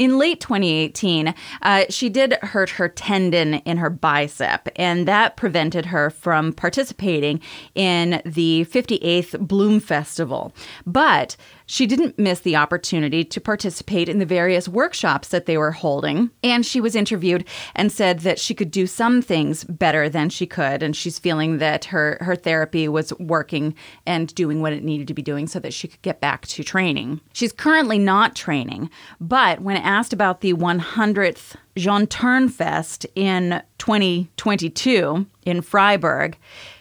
In 0.00 0.16
late 0.16 0.40
2018, 0.40 1.34
uh, 1.60 1.84
she 1.90 2.08
did 2.08 2.32
hurt 2.40 2.70
her 2.70 2.88
tendon 2.88 3.54
in 3.54 3.76
her 3.76 3.90
bicep, 3.90 4.68
and 4.76 5.06
that 5.06 5.36
prevented 5.36 5.84
her 5.86 6.08
from 6.08 6.54
participating 6.54 7.38
in 7.74 8.22
the 8.24 8.64
58th 8.70 9.38
Bloom 9.46 9.78
Festival. 9.78 10.54
But 10.86 11.36
she 11.70 11.86
didn't 11.86 12.18
miss 12.18 12.40
the 12.40 12.56
opportunity 12.56 13.22
to 13.22 13.40
participate 13.40 14.08
in 14.08 14.18
the 14.18 14.26
various 14.26 14.66
workshops 14.66 15.28
that 15.28 15.46
they 15.46 15.56
were 15.56 15.70
holding. 15.70 16.28
And 16.42 16.66
she 16.66 16.80
was 16.80 16.96
interviewed 16.96 17.44
and 17.76 17.92
said 17.92 18.20
that 18.20 18.40
she 18.40 18.56
could 18.56 18.72
do 18.72 18.88
some 18.88 19.22
things 19.22 19.62
better 19.62 20.08
than 20.08 20.30
she 20.30 20.46
could. 20.46 20.82
And 20.82 20.96
she's 20.96 21.20
feeling 21.20 21.58
that 21.58 21.84
her, 21.86 22.18
her 22.22 22.34
therapy 22.34 22.88
was 22.88 23.12
working 23.20 23.76
and 24.04 24.34
doing 24.34 24.60
what 24.60 24.72
it 24.72 24.82
needed 24.82 25.06
to 25.06 25.14
be 25.14 25.22
doing 25.22 25.46
so 25.46 25.60
that 25.60 25.72
she 25.72 25.86
could 25.86 26.02
get 26.02 26.20
back 26.20 26.44
to 26.48 26.64
training. 26.64 27.20
She's 27.32 27.52
currently 27.52 28.00
not 28.00 28.34
training, 28.34 28.90
but 29.20 29.60
when 29.60 29.76
asked 29.76 30.12
about 30.12 30.40
the 30.40 30.54
100th 30.54 31.54
Jean 31.76 32.06
Turnfest 32.06 33.06
in 33.14 33.62
2022 33.78 35.26
in 35.46 35.60
Freiburg, 35.62 36.36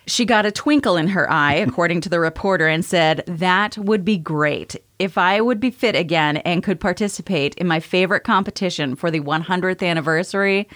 she 0.07 0.25
got 0.25 0.45
a 0.45 0.51
twinkle 0.51 0.97
in 0.97 1.09
her 1.09 1.29
eye, 1.31 1.53
according 1.67 2.01
to 2.01 2.09
the 2.09 2.19
reporter, 2.19 2.67
and 2.67 2.83
said, 2.83 3.23
That 3.27 3.77
would 3.77 4.03
be 4.03 4.17
great. 4.17 4.75
If 4.97 5.17
I 5.17 5.39
would 5.39 5.59
be 5.59 5.71
fit 5.71 5.95
again 5.95 6.37
and 6.37 6.63
could 6.63 6.79
participate 6.79 7.55
in 7.55 7.67
my 7.67 7.79
favorite 7.79 8.23
competition 8.23 8.95
for 8.95 9.09
the 9.11 9.21
100th 9.21 9.87
anniversary, 9.87 10.67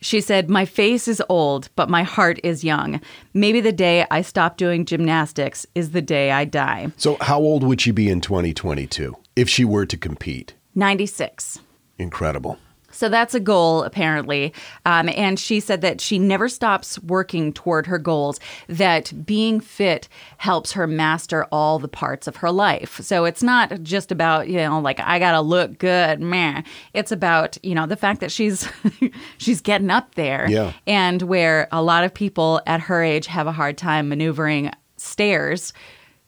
she 0.00 0.20
said, 0.20 0.50
My 0.50 0.64
face 0.64 1.06
is 1.08 1.22
old, 1.28 1.68
but 1.76 1.88
my 1.88 2.02
heart 2.02 2.38
is 2.42 2.64
young. 2.64 3.00
Maybe 3.32 3.60
the 3.60 3.72
day 3.72 4.06
I 4.10 4.22
stop 4.22 4.56
doing 4.56 4.84
gymnastics 4.84 5.66
is 5.74 5.92
the 5.92 6.02
day 6.02 6.30
I 6.30 6.44
die. 6.44 6.92
So, 6.96 7.16
how 7.20 7.38
old 7.38 7.62
would 7.62 7.80
she 7.80 7.90
be 7.90 8.08
in 8.08 8.20
2022 8.20 9.16
if 9.36 9.48
she 9.48 9.64
were 9.64 9.86
to 9.86 9.96
compete? 9.96 10.54
96. 10.74 11.60
Incredible. 11.98 12.58
So 12.94 13.08
that's 13.08 13.34
a 13.34 13.40
goal, 13.40 13.82
apparently. 13.82 14.52
Um, 14.86 15.08
and 15.10 15.38
she 15.38 15.60
said 15.60 15.80
that 15.82 16.00
she 16.00 16.18
never 16.18 16.48
stops 16.48 16.98
working 17.00 17.52
toward 17.52 17.86
her 17.86 17.98
goals, 17.98 18.40
that 18.68 19.12
being 19.26 19.60
fit 19.60 20.08
helps 20.38 20.72
her 20.72 20.86
master 20.86 21.44
all 21.52 21.78
the 21.78 21.88
parts 21.88 22.26
of 22.26 22.36
her 22.36 22.50
life. 22.50 23.00
So 23.02 23.24
it's 23.24 23.42
not 23.42 23.82
just 23.82 24.12
about, 24.12 24.48
you 24.48 24.58
know, 24.58 24.80
like, 24.80 25.00
I 25.00 25.18
got 25.18 25.32
to 25.32 25.40
look 25.40 25.78
good, 25.78 26.20
man. 26.20 26.64
It's 26.92 27.12
about, 27.12 27.58
you 27.62 27.74
know, 27.74 27.86
the 27.86 27.96
fact 27.96 28.20
that 28.20 28.32
she's 28.32 28.68
she's 29.38 29.60
getting 29.60 29.90
up 29.90 30.14
there. 30.14 30.48
Yeah. 30.48 30.72
And 30.86 31.22
where 31.22 31.68
a 31.72 31.82
lot 31.82 32.04
of 32.04 32.14
people 32.14 32.60
at 32.66 32.80
her 32.80 33.02
age 33.02 33.26
have 33.26 33.46
a 33.46 33.52
hard 33.52 33.76
time 33.76 34.08
maneuvering 34.08 34.70
stairs 34.96 35.72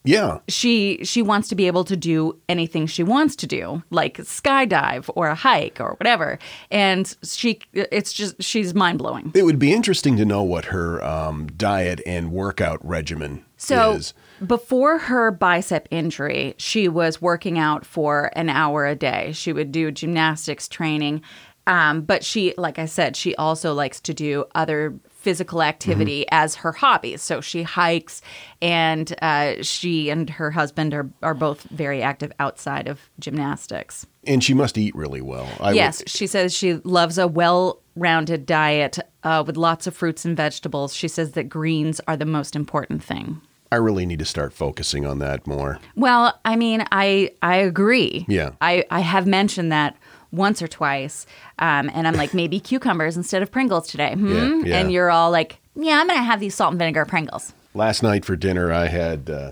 Yeah. 0.07 0.39
she 0.47 1.03
she 1.03 1.21
wants 1.21 1.47
to 1.49 1.55
be 1.55 1.67
able 1.67 1.83
to 1.85 1.97
do 1.97 2.39
anything 2.47 2.87
she 2.87 3.03
wants 3.03 3.35
to 3.37 3.47
do 3.47 3.83
like 3.89 4.17
skydive 4.19 5.09
or 5.15 5.27
a 5.27 5.35
hike 5.35 5.79
or 5.79 5.95
whatever 5.99 6.39
and 6.71 7.15
she 7.23 7.59
it's 7.73 8.13
just 8.13 8.41
she's 8.41 8.73
mind-blowing 8.73 9.31
It 9.35 9.43
would 9.43 9.59
be 9.59 9.73
interesting 9.73 10.17
to 10.17 10.25
know 10.25 10.43
what 10.43 10.65
her 10.65 11.03
um, 11.03 11.47
diet 11.47 12.01
and 12.05 12.31
workout 12.31 12.79
regimen 12.85 13.43
so 13.57 13.93
is. 13.93 14.13
before 14.45 14.97
her 14.99 15.31
bicep 15.31 15.87
injury 15.91 16.55
she 16.57 16.87
was 16.87 17.21
working 17.21 17.59
out 17.59 17.85
for 17.85 18.31
an 18.33 18.49
hour 18.49 18.85
a 18.85 18.95
day 18.95 19.31
she 19.33 19.51
would 19.51 19.71
do 19.71 19.91
gymnastics 19.91 20.67
training 20.67 21.21
um, 21.65 22.01
but 22.01 22.23
she 22.23 22.53
like 22.57 22.79
i 22.79 22.85
said 22.85 23.15
she 23.15 23.35
also 23.35 23.73
likes 23.73 23.99
to 23.99 24.13
do 24.13 24.45
other 24.55 24.93
physical 25.27 25.61
activity 25.61 26.25
as 26.31 26.55
her 26.63 26.71
hobbies 26.71 27.21
so 27.21 27.41
she 27.41 27.63
hikes 27.63 28.21
and 28.61 29.13
uh, 29.21 29.61
she 29.61 30.09
and 30.09 30.29
her 30.29 30.51
husband 30.51 30.93
are, 30.93 31.09
are 31.21 31.33
both 31.33 31.63
very 31.63 32.01
active 32.01 32.31
outside 32.39 32.87
of 32.87 33.09
gymnastics 33.19 34.05
And 34.25 34.41
she 34.43 34.53
must 34.53 34.77
eat 34.77 34.95
really 34.95 35.21
well. 35.21 35.47
I 35.59 35.67
would- 35.69 35.75
yes, 35.75 36.03
she 36.07 36.27
says 36.27 36.53
she 36.53 36.75
loves 36.83 37.17
a 37.17 37.27
well 37.27 37.81
rounded 37.95 38.45
diet 38.45 38.99
uh, 39.23 39.43
with 39.45 39.57
lots 39.57 39.87
of 39.87 39.95
fruits 39.95 40.23
and 40.25 40.37
vegetables. 40.37 40.93
She 40.93 41.07
says 41.07 41.31
that 41.31 41.49
greens 41.49 41.99
are 42.07 42.15
the 42.17 42.25
most 42.25 42.55
important 42.55 43.03
thing. 43.03 43.41
I 43.71 43.75
really 43.77 44.05
need 44.05 44.19
to 44.19 44.25
start 44.25 44.53
focusing 44.53 45.05
on 45.05 45.19
that 45.19 45.45
more. 45.45 45.79
Well, 45.95 46.39
I 46.45 46.55
mean, 46.55 46.85
I 46.91 47.31
I 47.41 47.55
agree. 47.57 48.25
Yeah. 48.29 48.51
I, 48.61 48.85
I 48.89 49.01
have 49.01 49.27
mentioned 49.27 49.71
that 49.73 49.97
once 50.31 50.61
or 50.61 50.67
twice, 50.67 51.25
um, 51.59 51.89
and 51.93 52.07
I'm 52.07 52.15
like 52.15 52.33
maybe 52.33 52.59
cucumbers 52.71 53.15
instead 53.17 53.41
of 53.41 53.51
Pringles 53.51 53.87
today. 53.87 54.13
Hmm? 54.13 54.27
Yeah, 54.31 54.61
yeah. 54.65 54.79
And 54.79 54.91
you're 54.91 55.09
all 55.11 55.31
like, 55.31 55.59
yeah, 55.75 55.99
I'm 55.99 56.07
gonna 56.07 56.23
have 56.23 56.39
these 56.39 56.55
salt 56.55 56.71
and 56.71 56.79
vinegar 56.79 57.05
Pringles. 57.05 57.53
Last 57.73 58.01
night 58.03 58.25
for 58.25 58.35
dinner, 58.35 58.71
I 58.73 58.87
had 58.87 59.29
uh, 59.29 59.51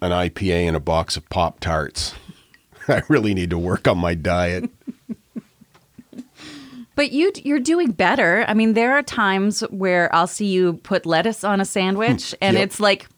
an 0.00 0.10
IPA 0.10 0.66
and 0.68 0.76
a 0.76 0.80
box 0.80 1.16
of 1.16 1.28
Pop 1.28 1.60
Tarts. 1.60 2.14
I 2.88 3.02
really 3.08 3.34
need 3.34 3.50
to 3.50 3.58
work 3.58 3.86
on 3.86 3.98
my 3.98 4.14
diet. 4.14 4.70
But 6.94 7.10
you 7.10 7.32
you're 7.42 7.58
doing 7.58 7.92
better. 7.92 8.44
I 8.46 8.52
mean, 8.52 8.74
there 8.74 8.92
are 8.92 9.02
times 9.02 9.60
where 9.70 10.14
I'll 10.14 10.26
see 10.26 10.46
you 10.46 10.74
put 10.82 11.06
lettuce 11.06 11.42
on 11.42 11.58
a 11.58 11.64
sandwich 11.64 12.34
and 12.42 12.54
Yep. 12.56 12.64
it's 12.64 12.80
like 12.80 13.08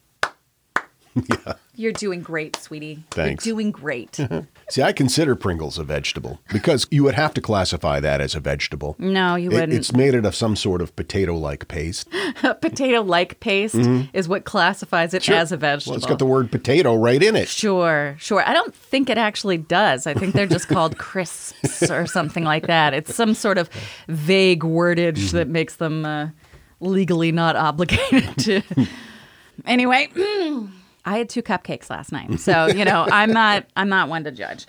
You're 1.76 1.92
doing 1.92 2.23
great, 2.23 2.56
sweetie. 2.56 3.02
Thanks. 3.11 3.44
You're 3.44 3.54
doing 3.56 3.71
great. 3.73 4.18
See, 4.71 4.83
I 4.83 4.92
consider 4.92 5.35
Pringles 5.37 5.76
a 5.78 5.85
vegetable 5.85 6.40
because 6.52 6.87
you 6.90 7.02
would 7.04 7.14
have 7.14 7.35
to 7.35 7.40
classify 7.40 8.00
that 8.00 8.21
as 8.21 8.35
a 8.35 8.40
vegetable. 8.40 8.94
no, 8.99 9.35
you 9.35 9.50
It- 9.50 9.54
wouldn't. 9.54 9.73
it's 9.73 9.92
made 9.92 10.14
out 10.14 10.25
of 10.25 10.35
some 10.35 10.56
sort 10.56 10.80
of 10.80 10.94
potato-like 10.97 11.68
paste. 11.68 12.09
Potato 12.61 13.02
like 13.02 13.40
paste 13.40 13.75
is 14.12 14.28
what 14.28 14.44
classifies 14.44 15.14
it 15.14 15.28
as 15.28 15.52
a 15.52 15.56
vegetable. 15.56 15.80
Mm-hmm. 15.80 15.90
Well, 15.90 15.97
it's 15.99 16.06
got 16.06 16.18
the 16.18 16.26
word 16.26 16.50
potato 16.50 16.94
right 16.97 17.23
in 17.23 17.37
it. 17.37 17.49
Sure, 17.49 18.16
sure. 18.18 18.42
I 18.49 18.52
don't 18.52 18.75
think 18.75 19.11
it 19.11 19.18
actually 19.18 19.59
does. 19.59 20.06
I 20.06 20.14
think 20.14 20.35
they're 20.35 20.47
just 20.47 20.68
called 20.68 20.97
crisps 20.99 21.90
or 21.90 22.06
something 22.06 22.44
like 22.44 22.66
that. 22.68 22.94
It's 22.94 23.14
some 23.14 23.35
sort 23.35 23.59
of 23.59 23.68
vague 24.09 24.61
wordage 24.62 25.14
Mm-hmm. 25.14 25.37
that 25.37 25.49
makes 25.49 25.76
them 25.76 26.04
uh, 26.04 26.28
legally 26.80 27.33
not 27.33 27.56
obligated 27.56 28.37
to. 28.38 28.62
anyway, 29.66 30.09
I 31.04 31.18
had 31.18 31.28
two 31.28 31.42
cupcakes 31.42 31.90
last 31.90 32.12
night, 32.12 32.40
so 32.40 32.66
you 32.66 32.84
know 32.84 33.06
I'm 33.12 33.32
not 33.32 33.66
I'm 33.76 33.88
not 33.88 34.08
one 34.08 34.25
to 34.25 34.30
judge. 34.30 34.66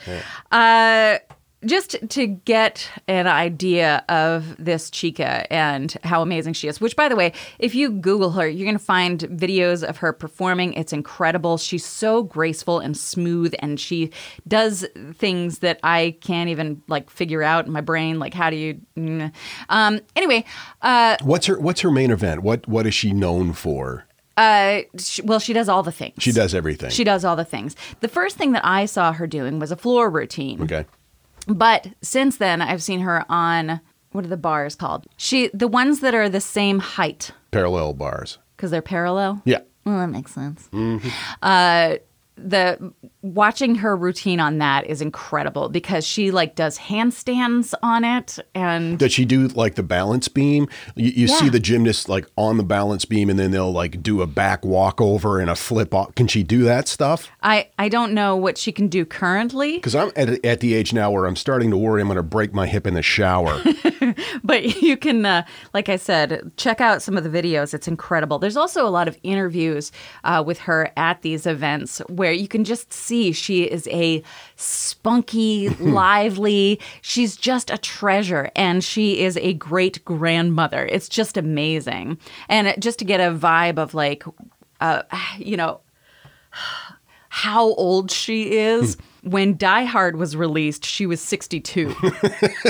Uh, 0.51 1.17
just 1.65 1.97
to 2.09 2.27
get 2.27 2.89
an 3.07 3.27
idea 3.27 4.03
of 4.07 4.55
this 4.63 4.89
Chica 4.89 5.51
and 5.51 5.95
how 6.03 6.21
amazing 6.21 6.53
she 6.53 6.67
is, 6.67 6.79
which, 6.79 6.95
by 6.95 7.09
the 7.09 7.15
way, 7.15 7.33
if 7.59 7.73
you 7.73 7.89
Google 7.89 8.31
her, 8.31 8.47
you're 8.47 8.65
going 8.65 8.77
to 8.77 8.83
find 8.83 9.19
videos 9.21 9.83
of 9.83 9.97
her 9.97 10.13
performing. 10.13 10.73
It's 10.73 10.93
incredible. 10.93 11.57
She's 11.57 11.85
so 11.85 12.23
graceful 12.23 12.79
and 12.79 12.95
smooth, 12.95 13.53
and 13.59 13.79
she 13.79 14.11
does 14.47 14.85
things 15.13 15.59
that 15.59 15.79
I 15.83 16.17
can't 16.21 16.49
even 16.49 16.81
like 16.87 17.09
figure 17.09 17.43
out 17.43 17.65
in 17.65 17.71
my 17.71 17.81
brain. 17.81 18.19
Like, 18.19 18.33
how 18.33 18.49
do 18.49 18.55
you? 18.55 18.81
mm. 18.97 19.33
Um, 19.69 20.01
anyway, 20.15 20.45
uh, 20.81 21.17
What's 21.23 21.47
her 21.47 21.59
What's 21.59 21.81
her 21.81 21.91
main 21.91 22.11
event? 22.11 22.43
What 22.43 22.67
What 22.67 22.85
is 22.85 22.93
she 22.93 23.11
known 23.11 23.53
for? 23.53 24.05
Uh, 24.37 24.81
sh 24.97 25.21
well, 25.23 25.39
she 25.39 25.53
does 25.53 25.69
all 25.69 25.83
the 25.83 25.91
things. 25.91 26.15
She 26.19 26.31
does 26.31 26.53
everything. 26.53 26.89
She 26.89 27.03
does 27.03 27.23
all 27.25 27.35
the 27.35 27.45
things. 27.45 27.75
The 28.01 28.07
first 28.07 28.37
thing 28.37 28.51
that 28.53 28.65
I 28.65 28.85
saw 28.85 29.11
her 29.13 29.27
doing 29.27 29.59
was 29.59 29.71
a 29.71 29.75
floor 29.75 30.09
routine. 30.09 30.61
Okay. 30.61 30.85
But 31.47 31.87
since 32.01 32.37
then, 32.37 32.61
I've 32.61 32.81
seen 32.83 33.01
her 33.01 33.23
on 33.29 33.79
what 34.11 34.25
are 34.25 34.29
the 34.29 34.37
bars 34.37 34.75
called? 34.75 35.05
She 35.17 35.49
the 35.53 35.67
ones 35.67 35.99
that 35.99 36.13
are 36.15 36.29
the 36.29 36.41
same 36.41 36.79
height 36.79 37.31
Parallel 37.51 37.93
bars. 37.93 38.37
because 38.55 38.71
they're 38.71 38.81
parallel. 38.81 39.41
Yeah. 39.45 39.59
Well, 39.85 39.99
that 39.99 40.07
makes 40.07 40.33
sense. 40.33 40.67
Uh, 41.41 41.97
the 42.37 42.93
watching 43.21 43.75
her 43.75 43.95
routine 43.95 44.39
on 44.39 44.57
that 44.57 44.85
is 44.85 45.01
incredible 45.01 45.69
because 45.69 46.05
she 46.05 46.31
like 46.31 46.55
does 46.55 46.77
handstands 46.77 47.73
on 47.81 48.03
it 48.03 48.37
and 48.53 48.99
Does 48.99 49.13
she 49.13 49.25
do 49.25 49.47
like 49.49 49.75
the 49.75 49.83
balance 49.83 50.27
beam? 50.27 50.67
You, 50.95 51.11
you 51.11 51.27
see 51.27 51.49
the 51.49 51.59
gymnast 51.59 52.09
like 52.09 52.27
on 52.37 52.57
the 52.57 52.63
balance 52.63 53.05
beam, 53.05 53.29
and 53.29 53.39
then 53.39 53.51
they'll 53.51 53.71
like 53.71 54.03
do 54.03 54.21
a 54.21 54.27
back 54.27 54.65
walkover 54.65 55.39
and 55.39 55.49
a 55.49 55.55
flip 55.55 55.93
off. 55.93 56.13
Can 56.15 56.27
she 56.27 56.43
do 56.43 56.63
that 56.63 56.87
stuff? 56.87 57.29
I 57.41 57.69
I 57.79 57.89
don't 57.89 58.13
know 58.13 58.35
what 58.35 58.57
she 58.57 58.71
can 58.71 58.87
do 58.87 59.05
currently, 59.05 59.75
Because 59.75 59.95
I'm 59.95 60.11
at, 60.15 60.43
at 60.45 60.59
the 60.59 60.73
age 60.73 60.93
now 60.93 61.11
where 61.11 61.25
I'm 61.25 61.35
starting 61.35 61.71
to 61.71 61.77
worry 61.77 62.01
I'm 62.01 62.07
going 62.07 62.17
to 62.17 62.23
break 62.23 62.53
my 62.53 62.67
hip 62.67 62.85
in 62.85 62.93
the 62.93 63.01
shower. 63.01 63.61
but 64.43 64.81
you 64.81 64.97
can 64.97 65.25
uh, 65.25 65.45
like 65.73 65.89
I 65.89 65.95
said, 65.95 66.51
check 66.57 66.81
out 66.81 67.01
some 67.01 67.17
of 67.17 67.23
the 67.23 67.29
videos. 67.29 67.73
It's 67.73 67.87
incredible. 67.87 68.39
There's 68.39 68.57
also 68.57 68.85
a 68.85 68.89
lot 68.89 69.07
of 69.07 69.17
interviews 69.23 69.91
uh, 70.23 70.43
with 70.45 70.59
her 70.59 70.91
at 70.97 71.21
these 71.21 71.45
events 71.45 71.99
where 72.09 72.24
you 72.31 72.47
can 72.47 72.63
just 72.63 72.93
see 72.93 73.31
she 73.31 73.63
is 73.63 73.87
a 73.87 74.23
spunky, 74.55 75.69
lively. 75.79 76.79
She's 77.01 77.35
just 77.35 77.69
a 77.69 77.77
treasure, 77.77 78.49
and 78.55 78.83
she 78.83 79.21
is 79.21 79.37
a 79.37 79.53
great 79.53 80.03
grandmother. 80.05 80.85
It's 80.85 81.09
just 81.09 81.37
amazing, 81.37 82.17
and 82.49 82.75
just 82.79 82.99
to 82.99 83.05
get 83.05 83.19
a 83.19 83.33
vibe 83.33 83.77
of 83.77 83.93
like, 83.93 84.23
uh, 84.79 85.03
you 85.37 85.57
know, 85.57 85.81
how 87.35 87.73
old 87.73 88.11
she 88.11 88.57
is. 88.57 88.97
When 89.23 89.57
Die 89.57 89.83
Hard 89.85 90.15
was 90.15 90.37
released, 90.37 90.85
she 90.85 91.05
was 91.05 91.19
62. 91.19 91.95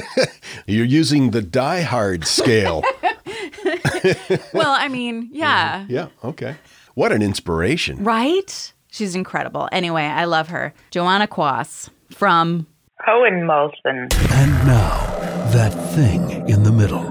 You're 0.68 0.86
using 0.86 1.32
the 1.32 1.42
Die 1.42 1.82
Hard 1.82 2.26
scale. 2.26 2.82
well, 4.54 4.72
I 4.72 4.88
mean, 4.88 5.30
yeah. 5.34 5.86
yeah. 5.88 6.08
Okay. 6.24 6.56
What 6.96 7.12
an 7.12 7.22
inspiration. 7.22 8.04
Right? 8.04 8.74
She's 8.96 9.14
incredible. 9.14 9.68
Anyway, 9.74 10.04
I 10.04 10.24
love 10.24 10.48
her. 10.48 10.74
Joanna 10.90 11.28
Quass 11.28 11.90
from 12.12 12.66
Cohen 13.06 13.42
Molson. 13.42 14.08
And 14.32 14.52
now, 14.66 15.06
that 15.52 15.74
thing 15.94 16.48
in 16.48 16.64
the 16.64 16.72
middle. 16.72 17.04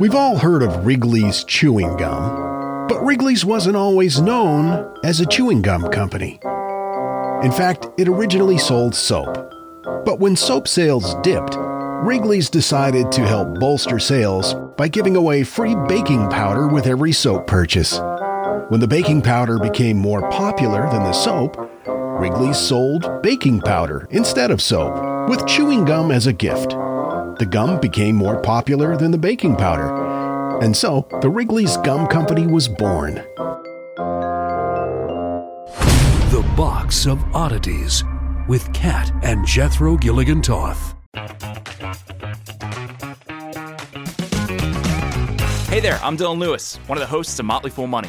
We've 0.00 0.16
all 0.16 0.36
heard 0.36 0.64
of 0.64 0.84
Wrigley's 0.84 1.44
chewing 1.44 1.96
gum, 1.96 2.88
but 2.88 3.00
Wrigley's 3.04 3.44
wasn't 3.44 3.76
always 3.76 4.20
known 4.20 4.92
as 5.04 5.20
a 5.20 5.26
chewing 5.26 5.62
gum 5.62 5.88
company. 5.92 6.40
In 7.44 7.52
fact, 7.52 7.86
it 7.96 8.08
originally 8.08 8.58
sold 8.58 8.96
soap. 8.96 9.32
But 10.04 10.18
when 10.18 10.34
soap 10.34 10.66
sales 10.66 11.14
dipped, 11.22 11.56
Wrigley's 11.56 12.50
decided 12.50 13.12
to 13.12 13.20
help 13.20 13.60
bolster 13.60 14.00
sales 14.00 14.54
by 14.76 14.88
giving 14.88 15.14
away 15.14 15.44
free 15.44 15.76
baking 15.86 16.28
powder 16.30 16.66
with 16.66 16.88
every 16.88 17.12
soap 17.12 17.46
purchase. 17.46 18.00
When 18.70 18.80
the 18.80 18.88
baking 18.88 19.20
powder 19.20 19.58
became 19.58 19.98
more 19.98 20.30
popular 20.30 20.88
than 20.90 21.02
the 21.02 21.12
soap, 21.12 21.58
Wrigley 21.86 22.54
sold 22.54 23.22
baking 23.22 23.60
powder 23.60 24.08
instead 24.10 24.50
of 24.50 24.62
soap, 24.62 25.28
with 25.28 25.46
chewing 25.46 25.84
gum 25.84 26.10
as 26.10 26.26
a 26.26 26.32
gift. 26.32 26.70
The 26.70 27.46
gum 27.48 27.78
became 27.78 28.16
more 28.16 28.40
popular 28.40 28.96
than 28.96 29.10
the 29.10 29.18
baking 29.18 29.56
powder, 29.56 30.60
and 30.62 30.74
so 30.74 31.06
the 31.20 31.28
Wrigley's 31.28 31.76
Gum 31.78 32.06
Company 32.06 32.46
was 32.46 32.66
born. 32.66 33.16
The 36.30 36.44
Box 36.56 37.04
of 37.04 37.22
Oddities 37.34 38.02
with 38.48 38.72
Kat 38.72 39.10
and 39.22 39.46
Jethro 39.46 39.98
Gilligan 39.98 40.40
Toth. 40.40 40.94
Hey 45.68 45.80
there, 45.80 45.98
I'm 46.02 46.16
Dylan 46.16 46.38
Lewis, 46.38 46.76
one 46.86 46.96
of 46.96 47.00
the 47.00 47.06
hosts 47.06 47.38
of 47.38 47.44
Motley 47.44 47.70
Fool 47.70 47.88
Money. 47.88 48.08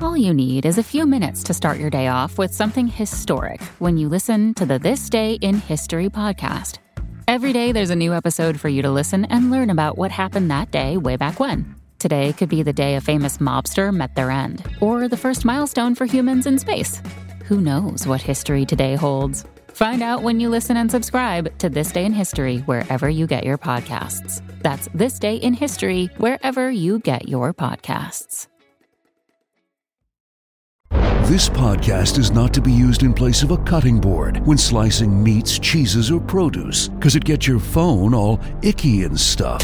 All 0.00 0.16
you 0.16 0.32
need 0.32 0.64
is 0.64 0.78
a 0.78 0.82
few 0.82 1.06
minutes 1.06 1.42
to 1.44 1.54
start 1.54 1.78
your 1.78 1.90
day 1.90 2.08
off 2.08 2.38
with 2.38 2.54
something 2.54 2.86
historic 2.86 3.60
when 3.78 3.96
you 3.96 4.08
listen 4.08 4.54
to 4.54 4.66
the 4.66 4.78
This 4.78 5.08
Day 5.08 5.34
in 5.34 5.56
History 5.56 6.08
podcast. 6.08 6.78
Every 7.26 7.52
day 7.52 7.72
there's 7.72 7.90
a 7.90 7.96
new 7.96 8.14
episode 8.14 8.60
for 8.60 8.68
you 8.68 8.82
to 8.82 8.90
listen 8.90 9.24
and 9.26 9.50
learn 9.50 9.70
about 9.70 9.98
what 9.98 10.10
happened 10.10 10.50
that 10.50 10.70
day 10.70 10.96
way 10.96 11.16
back 11.16 11.40
when. 11.40 11.74
Today 11.98 12.32
could 12.32 12.48
be 12.48 12.62
the 12.62 12.72
day 12.72 12.96
a 12.96 13.00
famous 13.00 13.38
mobster 13.38 13.92
met 13.92 14.14
their 14.14 14.30
end, 14.30 14.64
or 14.80 15.08
the 15.08 15.16
first 15.16 15.44
milestone 15.44 15.94
for 15.94 16.06
humans 16.06 16.46
in 16.46 16.58
space. 16.58 17.02
Who 17.46 17.60
knows 17.60 18.06
what 18.06 18.22
history 18.22 18.64
today 18.64 18.94
holds? 18.94 19.44
Find 19.68 20.02
out 20.02 20.22
when 20.22 20.40
you 20.40 20.48
listen 20.48 20.76
and 20.76 20.90
subscribe 20.90 21.56
to 21.58 21.68
This 21.68 21.92
Day 21.92 22.04
in 22.04 22.12
History 22.12 22.58
wherever 22.60 23.08
you 23.08 23.26
get 23.26 23.44
your 23.44 23.58
podcasts. 23.58 24.42
That's 24.60 24.88
This 24.94 25.18
Day 25.18 25.36
in 25.36 25.54
History 25.54 26.06
wherever 26.18 26.70
you 26.70 26.98
get 26.98 27.28
your 27.28 27.54
podcasts. 27.54 28.48
This 31.28 31.46
podcast 31.46 32.18
is 32.18 32.30
not 32.30 32.54
to 32.54 32.62
be 32.62 32.72
used 32.72 33.02
in 33.02 33.12
place 33.12 33.42
of 33.42 33.50
a 33.50 33.58
cutting 33.58 34.00
board 34.00 34.38
when 34.46 34.56
slicing 34.56 35.22
meats, 35.22 35.58
cheeses, 35.58 36.10
or 36.10 36.20
produce, 36.20 36.88
because 36.88 37.16
it 37.16 37.24
gets 37.26 37.46
your 37.46 37.58
phone 37.58 38.14
all 38.14 38.40
icky 38.62 39.02
and 39.04 39.20
stuff. 39.20 39.60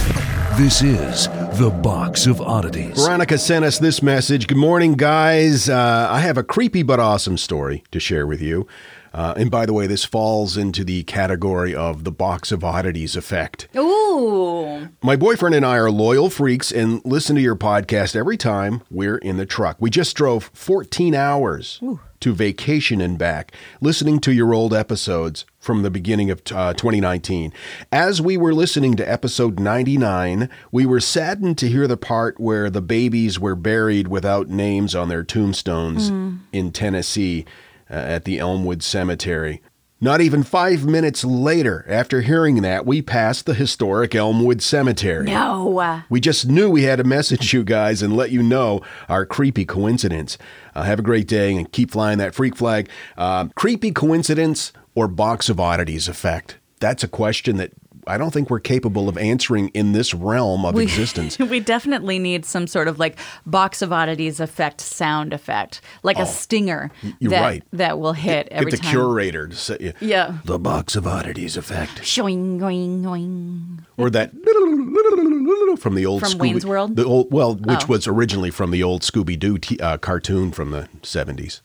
This 0.58 0.82
is 0.82 1.26
The 1.58 1.70
Box 1.70 2.26
of 2.26 2.42
Oddities. 2.42 3.02
Veronica 3.02 3.38
sent 3.38 3.64
us 3.64 3.78
this 3.78 4.02
message. 4.02 4.46
Good 4.46 4.58
morning, 4.58 4.92
guys. 4.92 5.70
Uh, 5.70 6.06
I 6.10 6.20
have 6.20 6.36
a 6.36 6.42
creepy 6.42 6.82
but 6.82 7.00
awesome 7.00 7.38
story 7.38 7.82
to 7.92 7.98
share 7.98 8.26
with 8.26 8.42
you. 8.42 8.66
Uh, 9.14 9.32
and 9.36 9.48
by 9.48 9.64
the 9.64 9.72
way, 9.72 9.86
this 9.86 10.04
falls 10.04 10.56
into 10.56 10.82
the 10.82 11.04
category 11.04 11.72
of 11.72 12.02
the 12.02 12.10
box 12.10 12.50
of 12.50 12.64
oddities 12.64 13.14
effect. 13.14 13.68
Ooh. 13.76 14.88
My 15.02 15.14
boyfriend 15.14 15.54
and 15.54 15.64
I 15.64 15.76
are 15.76 15.90
loyal 15.90 16.30
freaks 16.30 16.72
and 16.72 17.00
listen 17.04 17.36
to 17.36 17.42
your 17.42 17.54
podcast 17.54 18.16
every 18.16 18.36
time 18.36 18.82
we're 18.90 19.18
in 19.18 19.36
the 19.36 19.46
truck. 19.46 19.76
We 19.78 19.88
just 19.88 20.16
drove 20.16 20.50
14 20.52 21.14
hours 21.14 21.80
to 22.20 22.32
vacation 22.34 23.00
and 23.00 23.16
back, 23.16 23.52
listening 23.80 24.18
to 24.18 24.32
your 24.32 24.52
old 24.52 24.74
episodes 24.74 25.44
from 25.60 25.82
the 25.82 25.90
beginning 25.90 26.30
of 26.30 26.40
uh, 26.52 26.72
2019. 26.72 27.52
As 27.92 28.20
we 28.20 28.36
were 28.36 28.54
listening 28.54 28.96
to 28.96 29.08
episode 29.08 29.60
99, 29.60 30.48
we 30.72 30.86
were 30.86 31.00
saddened 31.00 31.58
to 31.58 31.68
hear 31.68 31.86
the 31.86 31.96
part 31.96 32.40
where 32.40 32.68
the 32.68 32.82
babies 32.82 33.38
were 33.38 33.54
buried 33.54 34.08
without 34.08 34.48
names 34.48 34.94
on 34.94 35.08
their 35.08 35.22
tombstones 35.22 36.08
in 36.52 36.72
Tennessee 36.72 37.44
uh, 37.90 37.94
at 37.94 38.24
the 38.24 38.38
Elmwood 38.38 38.82
Cemetery. 38.82 39.60
Not 40.00 40.20
even 40.20 40.42
five 40.42 40.84
minutes 40.84 41.24
later, 41.24 41.84
after 41.88 42.20
hearing 42.20 42.60
that, 42.60 42.84
we 42.84 43.00
passed 43.00 43.46
the 43.46 43.54
historic 43.54 44.14
Elmwood 44.14 44.60
Cemetery. 44.60 45.24
No. 45.24 46.02
We 46.10 46.20
just 46.20 46.46
knew 46.46 46.68
we 46.68 46.82
had 46.82 46.96
to 46.96 47.04
message 47.04 47.54
you 47.54 47.64
guys 47.64 48.02
and 48.02 48.14
let 48.14 48.30
you 48.30 48.42
know 48.42 48.82
our 49.08 49.24
creepy 49.24 49.64
coincidence. 49.64 50.36
Uh, 50.74 50.82
have 50.82 50.98
a 50.98 51.02
great 51.02 51.26
day 51.26 51.56
and 51.56 51.72
keep 51.72 51.90
flying 51.90 52.18
that 52.18 52.34
freak 52.34 52.54
flag. 52.54 52.90
Uh, 53.16 53.46
creepy 53.54 53.92
coincidence 53.92 54.72
or 54.94 55.08
box 55.08 55.48
of 55.48 55.58
oddities 55.58 56.06
effect? 56.06 56.58
That's 56.80 57.02
a 57.02 57.08
question 57.08 57.56
that 57.56 57.72
I 58.06 58.18
don't 58.18 58.30
think 58.32 58.50
we're 58.50 58.60
capable 58.60 59.08
of 59.08 59.16
answering 59.16 59.68
in 59.68 59.92
this 59.92 60.12
realm 60.14 60.64
of 60.66 60.78
existence. 60.78 61.38
we 61.38 61.60
definitely 61.60 62.18
need 62.18 62.44
some 62.44 62.66
sort 62.66 62.86
of 62.88 62.98
like 62.98 63.18
box 63.46 63.80
of 63.82 63.92
oddities 63.92 64.40
effect 64.40 64.80
sound 64.80 65.32
effect, 65.32 65.80
like 66.02 66.18
a 66.18 66.26
stinger 66.26 66.90
Oh, 67.04 67.12
you're 67.18 67.30
that, 67.30 67.40
right. 67.40 67.62
that 67.72 67.98
will 67.98 68.12
hit 68.12 68.48
Get 68.50 68.52
every 68.52 68.70
the 68.72 68.76
time. 68.78 68.90
curator 68.90 69.48
to 69.48 69.56
say 69.56 69.94
Yeah. 70.00 70.38
the 70.44 70.58
box 70.58 70.96
of 70.96 71.06
oddities 71.06 71.56
effect. 71.56 72.02
Shoing, 72.02 72.58
going, 72.58 73.02
going. 73.02 73.86
or 73.96 74.10
that 74.10 74.32
from 75.78 75.94
the 75.94 76.06
old 76.06 76.20
From 76.20 76.32
Scooby- 76.32 76.40
Wayne's 76.40 76.66
World? 76.66 76.96
The 76.96 77.04
old, 77.04 77.32
well, 77.32 77.54
which 77.54 77.84
Oh. 77.84 77.86
was 77.88 78.06
originally 78.06 78.50
from 78.50 78.70
the 78.70 78.82
old 78.82 79.02
Scooby 79.02 79.38
Doo 79.38 79.58
t- 79.58 79.78
uh, 79.78 79.96
cartoon 79.98 80.52
from 80.52 80.70
the 80.70 80.88
seventies. 81.02 81.62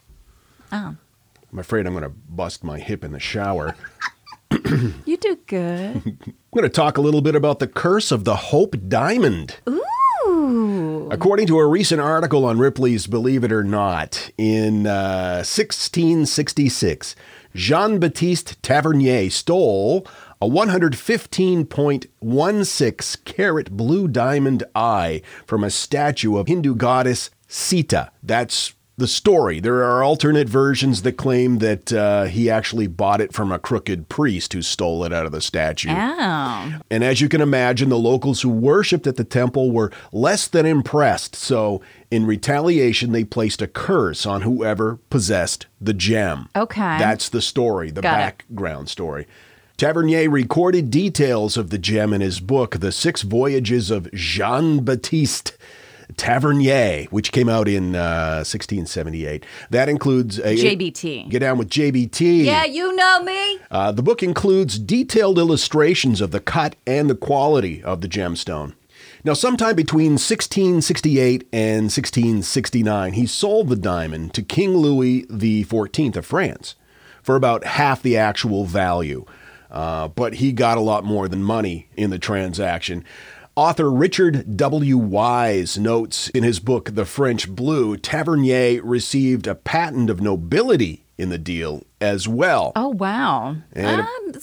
Oh. 0.72 0.96
I'm 1.52 1.58
afraid 1.60 1.88
I'm 1.88 1.94
going 1.94 2.04
to 2.04 2.10
bust 2.30 2.64
my 2.64 2.80
hip 2.80 3.04
in 3.04 3.12
the 3.12 3.20
shower. 3.20 3.76
You 5.06 5.18
do 5.18 5.38
good. 5.48 6.02
I'm 6.06 6.20
going 6.54 6.64
to 6.64 6.70
talk 6.70 6.98
a 6.98 7.02
little 7.02 7.22
bit 7.22 7.36
about 7.36 7.60
the 7.60 7.68
curse 7.68 8.12
of 8.12 8.24
the 8.24 8.36
Hope 8.36 8.76
Diamond. 8.88 9.58
Ooh. 9.68 11.08
According 11.12 11.48
to 11.48 11.58
a 11.58 11.66
recent 11.68 12.00
article 12.02 12.46
on 12.46 12.60
Ripley's 12.60 13.08
Believe 13.08 13.44
It 13.44 13.52
or 13.52 13.64
Not, 13.64 14.30
in 14.38 14.86
uh, 14.86 15.44
1666, 15.46 17.16
Jean 17.56 17.98
Baptiste 18.00 18.62
Tavernier 18.62 19.30
stole 19.32 20.06
a 20.42 20.48
115.16 20.48 23.26
carat 23.26 23.72
blue 23.76 24.08
diamond 24.08 24.64
eye 24.76 25.22
from 25.46 25.64
a 25.64 25.70
statue 25.72 26.38
of 26.38 26.48
Hindu 26.48 26.76
goddess 26.76 27.32
Sita. 27.48 28.12
That's 28.22 28.76
the 29.00 29.08
story. 29.08 29.60
There 29.60 29.84
are 29.84 30.04
alternate 30.04 30.48
versions 30.48 31.02
that 31.02 31.14
claim 31.14 31.60
that 31.60 31.92
uh, 31.92 32.26
he 32.26 32.50
actually 32.50 32.88
bought 32.88 33.22
it 33.22 33.34
from 33.34 33.52
a 33.52 33.58
crooked 33.58 34.10
priest 34.10 34.54
who 34.54 34.62
stole 34.62 35.04
it 35.04 35.14
out 35.14 35.26
of 35.26 35.32
the 35.32 35.42
statue. 35.42 35.90
Oh. 35.92 36.80
And 36.92 37.04
as 37.04 37.22
you 37.22 37.30
can 37.30 37.42
imagine, 37.42 37.90
the 37.90 37.98
locals 37.98 38.42
who 38.42 38.50
worshipped 38.50 39.08
at 39.08 39.16
the 39.16 39.24
temple 39.24 39.72
were 39.72 39.92
less 40.12 40.48
than 40.48 40.66
impressed. 40.66 41.36
So, 41.36 41.82
in 42.12 42.26
retaliation, 42.26 43.12
they 43.12 43.24
placed 43.24 43.62
a 43.62 43.68
curse 43.68 44.26
on 44.26 44.42
whoever 44.42 45.00
possessed 45.10 45.66
the 45.80 45.94
gem. 45.94 46.50
Okay. 46.56 46.98
That's 46.98 47.30
the 47.30 47.42
story, 47.42 47.92
the 47.92 48.02
Got 48.02 48.14
it. 48.14 48.18
background 48.18 48.90
story. 48.90 49.26
Tavernier 49.78 50.30
recorded 50.30 50.92
details 50.92 51.56
of 51.56 51.70
the 51.70 51.78
gem 51.78 52.12
in 52.12 52.20
his 52.20 52.42
book, 52.42 52.80
The 52.80 52.92
Six 52.92 53.22
Voyages 53.22 53.90
of 53.90 54.12
Jean 54.12 54.84
Baptiste 54.84 55.58
Tavernier, 56.18 57.06
which 57.12 57.32
came 57.32 57.50
out 57.50 57.68
in 57.68 57.96
uh, 57.96 58.44
1678. 58.46 59.46
That 59.70 59.90
includes 59.90 60.40
a 60.40 60.56
JBT. 60.56 61.30
Get 61.30 61.40
down 61.40 61.58
with 61.58 61.70
JBT. 61.70 62.46
Yeah, 62.46 62.66
you 62.66 62.96
know 62.96 63.24
me. 63.24 63.60
Uh, 63.70 63.92
the 63.92 64.04
book 64.04 64.24
includes 64.24 64.80
detailed 64.80 65.38
illustrations 65.38 66.22
of 66.22 66.32
the 66.32 66.40
cut 66.40 66.76
and 66.88 67.10
the 67.10 67.16
quality 67.16 67.84
of 67.84 68.02
the 68.02 68.08
gemstone. 68.08 68.74
Now, 69.24 69.34
sometime 69.34 69.76
between 69.76 70.14
1668 70.14 71.48
and 71.52 71.84
1669, 71.84 73.14
he 73.14 73.26
sold 73.26 73.68
the 73.68 73.76
diamond 73.76 74.34
to 74.34 74.42
King 74.42 74.78
Louis 74.78 75.24
XIV 75.26 76.16
of 76.16 76.26
France 76.26 76.76
for 77.22 77.36
about 77.36 77.66
half 77.66 78.02
the 78.02 78.16
actual 78.16 78.66
value. 78.66 79.26
Uh, 79.70 80.08
but 80.08 80.36
he 80.36 80.52
got 80.52 80.78
a 80.78 80.82
lot 80.82 81.04
more 81.04 81.28
than 81.28 81.44
money 81.44 81.90
in 81.96 82.10
the 82.10 82.18
transaction. 82.18 83.04
Author 83.60 83.92
Richard 83.92 84.56
W. 84.56 84.98
Wise 84.98 85.78
notes 85.78 86.30
in 86.30 86.44
his 86.44 86.62
book, 86.62 86.92
The 86.96 87.04
French 87.04 87.50
Blue, 87.50 87.98
Tavernier 87.98 88.82
received 88.82 89.48
a 89.48 89.54
patent 89.56 90.10
of 90.10 90.22
nobility 90.22 91.04
in 91.18 91.28
the 91.28 91.38
deal 91.38 91.84
as 92.00 92.26
well. 92.26 92.72
Oh 92.78 92.88
wow. 92.88 93.58
And- 93.74 94.00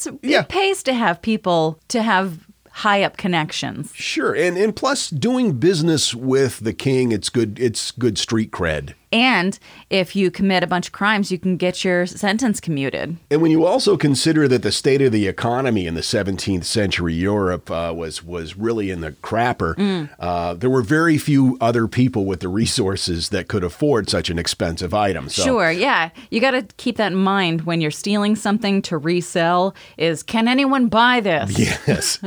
Um, 0.07 0.18
yeah. 0.22 0.40
It 0.40 0.50
pays 0.50 0.83
to 0.83 0.92
have 0.92 1.22
people 1.22 1.81
to 1.88 2.02
have 2.02 2.40
high 2.70 3.02
up 3.05 3.16
connections. 3.16 3.90
Sure, 3.94 4.35
and 4.37 4.59
and 4.59 4.76
plus 4.76 5.09
doing 5.09 5.52
business 5.52 6.14
with 6.14 6.61
the 6.61 6.74
king, 6.74 7.11
it's 7.11 7.31
good. 7.31 7.59
It's 7.59 7.92
good 7.92 8.18
street 8.18 8.50
cred. 8.50 8.92
And 9.16 9.59
if 9.88 10.14
you 10.14 10.31
commit 10.31 10.62
a 10.62 10.66
bunch 10.66 10.88
of 10.88 10.92
crimes, 10.92 11.33
you 11.33 11.38
can 11.38 11.57
get 11.57 11.83
your 11.85 12.05
sentence 12.05 12.61
commuted. 12.61 13.16
And 13.31 13.40
when 13.40 13.50
you 13.50 13.64
also 13.64 13.96
consider 13.96 14.46
that 14.46 14.62
the 14.62 14.70
state 14.70 15.00
of 15.00 15.11
the 15.11 15.26
economy 15.26 15.87
in 15.87 15.94
the 15.94 16.02
17th 16.02 16.64
century 16.64 17.14
Europe 17.14 17.70
uh, 17.70 17.94
was 17.96 18.22
was 18.22 18.59
really 18.59 18.90
in 18.90 19.00
the 19.00 19.12
crapper, 19.12 20.09
uh, 20.20 20.52
there 20.52 20.68
were 20.68 20.83
very 20.83 21.16
few 21.16 21.57
other 21.62 21.88
people 21.88 22.26
with 22.26 22.40
the 22.40 22.48
resources 22.48 23.31
that 23.31 23.48
could 23.48 23.64
afford 23.64 24.11
such 24.11 24.29
an 24.29 24.38
expensive 24.38 24.92
item. 24.92 25.31
So, 25.31 25.44
Sure, 25.44 25.70
yeah. 25.70 26.11
You 26.29 26.40
got 26.42 26.50
to 26.50 26.62
keep 26.76 26.98
that 26.98 27.12
in 27.12 27.18
mind 27.18 27.62
when 27.62 27.81
you're 27.81 27.90
stealing 27.90 28.37
something 28.37 28.83
to 28.83 28.98
resell 28.98 29.74
is 29.96 30.22
can 30.22 30.46
anyone 30.46 30.88
buy 30.88 31.20
this? 31.20 31.57
Yes. 31.87 32.18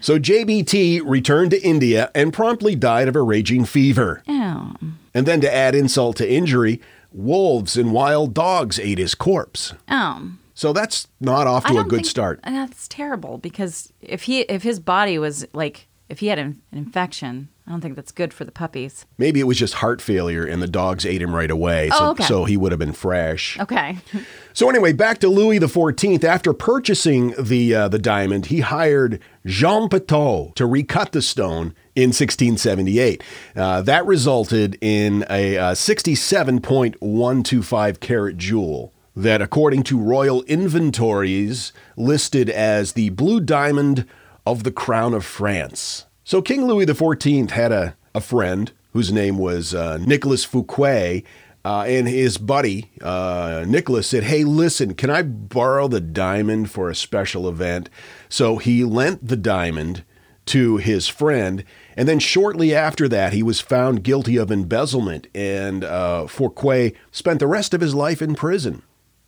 so 0.00 0.18
JBT 0.18 1.02
returned 1.04 1.50
to 1.50 1.60
India 1.62 2.10
and 2.14 2.32
promptly 2.32 2.76
died 2.76 3.08
of 3.08 3.16
a 3.16 3.22
raging 3.22 3.64
fever. 3.64 4.22
Oh. 4.28 4.74
And 5.14 5.26
then 5.26 5.40
to 5.40 5.52
add 5.52 5.74
insult 5.74 6.16
to 6.18 6.30
injury, 6.30 6.80
wolves 7.12 7.76
and 7.76 7.92
wild 7.92 8.34
dogs 8.34 8.78
ate 8.78 8.98
his 8.98 9.14
corpse. 9.14 9.74
Oh. 9.88 10.32
So 10.54 10.72
that's 10.72 11.08
not 11.20 11.46
off 11.46 11.64
to 11.66 11.78
a 11.78 11.84
good 11.84 11.96
think- 12.00 12.06
start. 12.06 12.40
That's 12.44 12.86
terrible 12.88 13.38
because 13.38 13.92
if 14.00 14.22
he 14.24 14.40
if 14.42 14.62
his 14.62 14.78
body 14.78 15.18
was 15.18 15.46
like 15.52 15.88
if 16.08 16.18
he 16.18 16.26
had 16.26 16.38
an, 16.38 16.60
an 16.72 16.78
infection, 16.78 17.48
I 17.66 17.70
don't 17.70 17.80
think 17.80 17.94
that's 17.96 18.10
good 18.12 18.34
for 18.34 18.44
the 18.44 18.50
puppies. 18.52 19.06
Maybe 19.16 19.38
it 19.40 19.44
was 19.44 19.56
just 19.58 19.74
heart 19.74 20.02
failure 20.02 20.44
and 20.44 20.60
the 20.60 20.66
dogs 20.66 21.06
ate 21.06 21.22
him 21.22 21.34
right 21.34 21.50
away. 21.52 21.88
So, 21.90 21.96
Oh, 22.00 22.10
okay. 22.10 22.24
so 22.24 22.44
he 22.44 22.56
would 22.56 22.72
have 22.72 22.78
been 22.80 22.92
fresh. 22.92 23.58
Okay. 23.58 23.98
So 24.52 24.68
anyway, 24.68 24.92
back 24.92 25.18
to 25.20 25.28
Louis 25.28 25.60
XIV. 25.60 26.24
After 26.24 26.52
purchasing 26.52 27.32
the 27.38 27.72
uh, 27.74 27.88
the 27.88 28.00
diamond, 28.00 28.46
he 28.46 28.60
hired 28.60 29.20
Jean 29.46 29.88
Pitau 29.88 30.52
to 30.56 30.66
recut 30.66 31.12
the 31.12 31.22
stone 31.22 31.72
in 32.00 32.08
1678. 32.08 33.22
Uh, 33.54 33.82
that 33.82 34.06
resulted 34.06 34.78
in 34.80 35.26
a 35.28 35.58
uh, 35.58 35.72
67.125 35.72 38.00
carat 38.00 38.38
jewel 38.38 38.94
that, 39.14 39.42
according 39.42 39.82
to 39.84 39.98
royal 39.98 40.42
inventories, 40.44 41.72
listed 41.96 42.48
as 42.48 42.92
the 42.92 43.10
blue 43.10 43.40
diamond 43.40 44.06
of 44.46 44.64
the 44.64 44.72
crown 44.72 45.14
of 45.14 45.24
France. 45.24 46.06
So 46.24 46.40
King 46.40 46.66
Louis 46.66 46.86
XIV 46.86 47.50
had 47.50 47.72
a, 47.72 47.96
a 48.14 48.20
friend 48.20 48.70
whose 48.92 49.12
name 49.12 49.38
was 49.38 49.74
uh, 49.74 49.98
Nicholas 49.98 50.44
Fouquet. 50.44 51.24
Uh, 51.62 51.84
and 51.86 52.08
his 52.08 52.38
buddy, 52.38 52.90
uh, 53.02 53.66
Nicholas, 53.68 54.06
said, 54.06 54.24
Hey, 54.24 54.44
listen, 54.44 54.94
can 54.94 55.10
I 55.10 55.20
borrow 55.20 55.88
the 55.88 56.00
diamond 56.00 56.70
for 56.70 56.88
a 56.88 56.94
special 56.94 57.46
event? 57.46 57.90
So 58.30 58.56
he 58.56 58.82
lent 58.82 59.28
the 59.28 59.36
diamond 59.36 60.02
to 60.50 60.78
his 60.78 61.06
friend. 61.06 61.64
And 61.96 62.08
then 62.08 62.18
shortly 62.18 62.74
after 62.74 63.08
that, 63.08 63.32
he 63.32 63.42
was 63.42 63.60
found 63.60 64.02
guilty 64.02 64.36
of 64.36 64.50
embezzlement, 64.50 65.28
and 65.34 65.84
uh, 65.84 66.26
Fouquet 66.26 66.94
spent 67.12 67.38
the 67.38 67.46
rest 67.46 67.72
of 67.72 67.80
his 67.80 67.94
life 67.94 68.20
in 68.20 68.34
prison. 68.34 68.82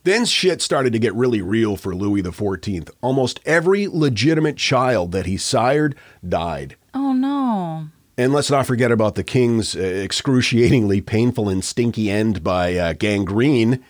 Then 0.04 0.24
shit 0.24 0.60
started 0.60 0.92
to 0.92 0.98
get 0.98 1.14
really 1.14 1.40
real 1.40 1.76
for 1.76 1.94
Louis 1.94 2.22
XIV. 2.22 2.90
Almost 3.00 3.38
every 3.46 3.86
legitimate 3.86 4.56
child 4.56 5.12
that 5.12 5.26
he 5.26 5.36
sired 5.36 5.94
died. 6.28 6.76
Oh 6.92 7.12
no. 7.12 7.86
And 8.18 8.32
let's 8.32 8.50
not 8.50 8.66
forget 8.66 8.90
about 8.90 9.14
the 9.14 9.24
king's 9.24 9.76
uh, 9.76 9.80
excruciatingly 9.80 11.00
painful 11.02 11.48
and 11.48 11.64
stinky 11.64 12.10
end 12.10 12.42
by 12.42 12.74
uh, 12.74 12.92
gangrene 12.94 13.82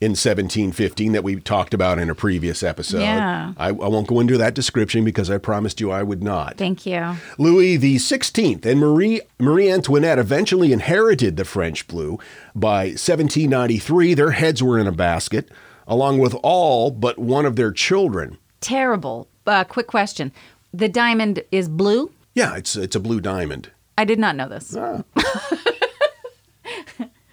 in 0.00 0.10
1715 0.10 1.12
that 1.12 1.24
we 1.24 1.40
talked 1.40 1.74
about 1.74 1.98
in 1.98 2.08
a 2.08 2.14
previous 2.14 2.62
episode. 2.62 3.00
Yeah. 3.00 3.52
I, 3.56 3.68
I 3.68 3.72
won't 3.72 4.06
go 4.06 4.20
into 4.20 4.38
that 4.38 4.54
description 4.54 5.04
because 5.04 5.28
I 5.28 5.38
promised 5.38 5.80
you 5.80 5.90
I 5.90 6.04
would 6.04 6.22
not. 6.22 6.56
Thank 6.56 6.86
you. 6.86 7.16
Louis 7.36 7.76
the 7.76 7.96
16th 7.96 8.64
and 8.64 8.78
Marie 8.78 9.20
Marie 9.40 9.70
Antoinette 9.70 10.18
eventually 10.18 10.72
inherited 10.72 11.36
the 11.36 11.44
French 11.44 11.88
blue. 11.88 12.18
By 12.54 12.86
1793, 12.90 14.14
their 14.14 14.30
heads 14.30 14.62
were 14.62 14.78
in 14.78 14.86
a 14.86 14.92
basket, 14.92 15.50
along 15.86 16.18
with 16.18 16.34
all 16.42 16.90
but 16.92 17.18
one 17.18 17.44
of 17.44 17.56
their 17.56 17.72
children. 17.72 18.38
Terrible. 18.60 19.28
Uh, 19.46 19.64
quick 19.64 19.88
question. 19.88 20.30
The 20.72 20.88
diamond 20.88 21.42
is 21.50 21.68
blue? 21.68 22.12
Yeah, 22.34 22.54
it's 22.56 22.76
it's 22.76 22.94
a 22.94 23.00
blue 23.00 23.20
diamond. 23.20 23.70
I 23.96 24.04
did 24.04 24.20
not 24.20 24.36
know 24.36 24.48
this. 24.48 24.76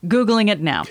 Googling 0.05 0.49
it 0.49 0.61
now. 0.61 0.85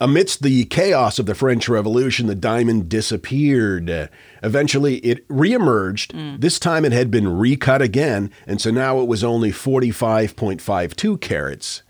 Amidst 0.00 0.42
the 0.42 0.64
chaos 0.66 1.18
of 1.18 1.26
the 1.26 1.34
French 1.34 1.68
Revolution, 1.68 2.28
the 2.28 2.36
diamond 2.36 2.88
disappeared. 2.88 4.08
Eventually, 4.44 4.98
it 4.98 5.26
reemerged. 5.26 6.40
This 6.40 6.60
time 6.60 6.84
it 6.84 6.92
had 6.92 7.10
been 7.10 7.26
recut 7.36 7.82
again, 7.82 8.30
and 8.46 8.60
so 8.60 8.70
now 8.70 9.00
it 9.00 9.08
was 9.08 9.24
only 9.24 9.50
45.52 9.50 11.20
carats. 11.20 11.82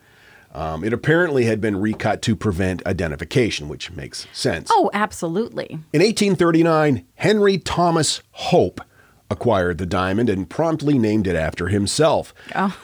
Um, 0.54 0.82
it 0.82 0.94
apparently 0.94 1.44
had 1.44 1.60
been 1.60 1.76
recut 1.76 2.22
to 2.22 2.34
prevent 2.34 2.84
identification, 2.86 3.68
which 3.68 3.90
makes 3.92 4.26
sense. 4.32 4.70
Oh, 4.72 4.90
absolutely. 4.94 5.66
In 5.92 6.00
1839, 6.00 7.04
Henry 7.16 7.58
Thomas 7.58 8.22
Hope 8.32 8.80
acquired 9.30 9.76
the 9.76 9.84
diamond 9.84 10.30
and 10.30 10.48
promptly 10.48 10.98
named 10.98 11.26
it 11.26 11.36
after 11.36 11.68
himself. 11.68 12.32
Oh. 12.54 12.74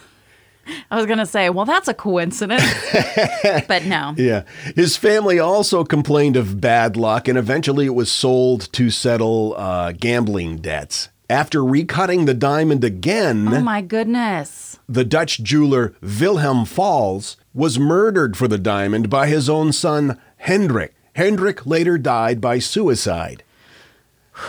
I 0.91 0.97
was 0.97 1.07
going 1.07 1.19
to 1.19 1.27
say, 1.27 1.51
well, 1.51 1.65
that's 1.65 1.89
a 1.89 1.95
coincidence. 1.95 2.63
but 3.69 3.85
no. 3.85 4.15
Yeah. 4.17 4.45
His 4.75 4.97
family 4.97 5.39
also 5.39 5.85
complained 5.85 6.37
of 6.37 6.61
bad 6.61 6.97
luck, 6.97 7.29
and 7.29 7.39
eventually 7.39 7.87
it 7.87 7.95
was 7.95 8.11
sold 8.11 8.73
to 8.73 8.91
settle 8.91 9.55
uh, 9.57 9.93
gambling 9.93 10.59
debts. 10.59 11.09
After 11.31 11.61
recutting 11.61 12.27
the 12.27 12.35
diamond 12.35 12.85
again, 12.85 13.49
Oh 13.53 13.61
my 13.61 13.81
goodness. 13.81 14.79
the 14.89 15.05
Dutch 15.05 15.43
jeweler 15.43 15.95
Wilhelm 16.03 16.65
Fals 16.67 17.37
was 17.55 17.79
murdered 17.79 18.37
for 18.37 18.47
the 18.49 18.59
diamond 18.59 19.09
by 19.09 19.27
his 19.29 19.49
own 19.49 19.73
son, 19.73 20.19
Hendrik. 20.39 20.95
Hendrik 21.15 21.65
later 21.65 21.97
died 21.97 22.41
by 22.41 22.59
suicide. 22.59 23.44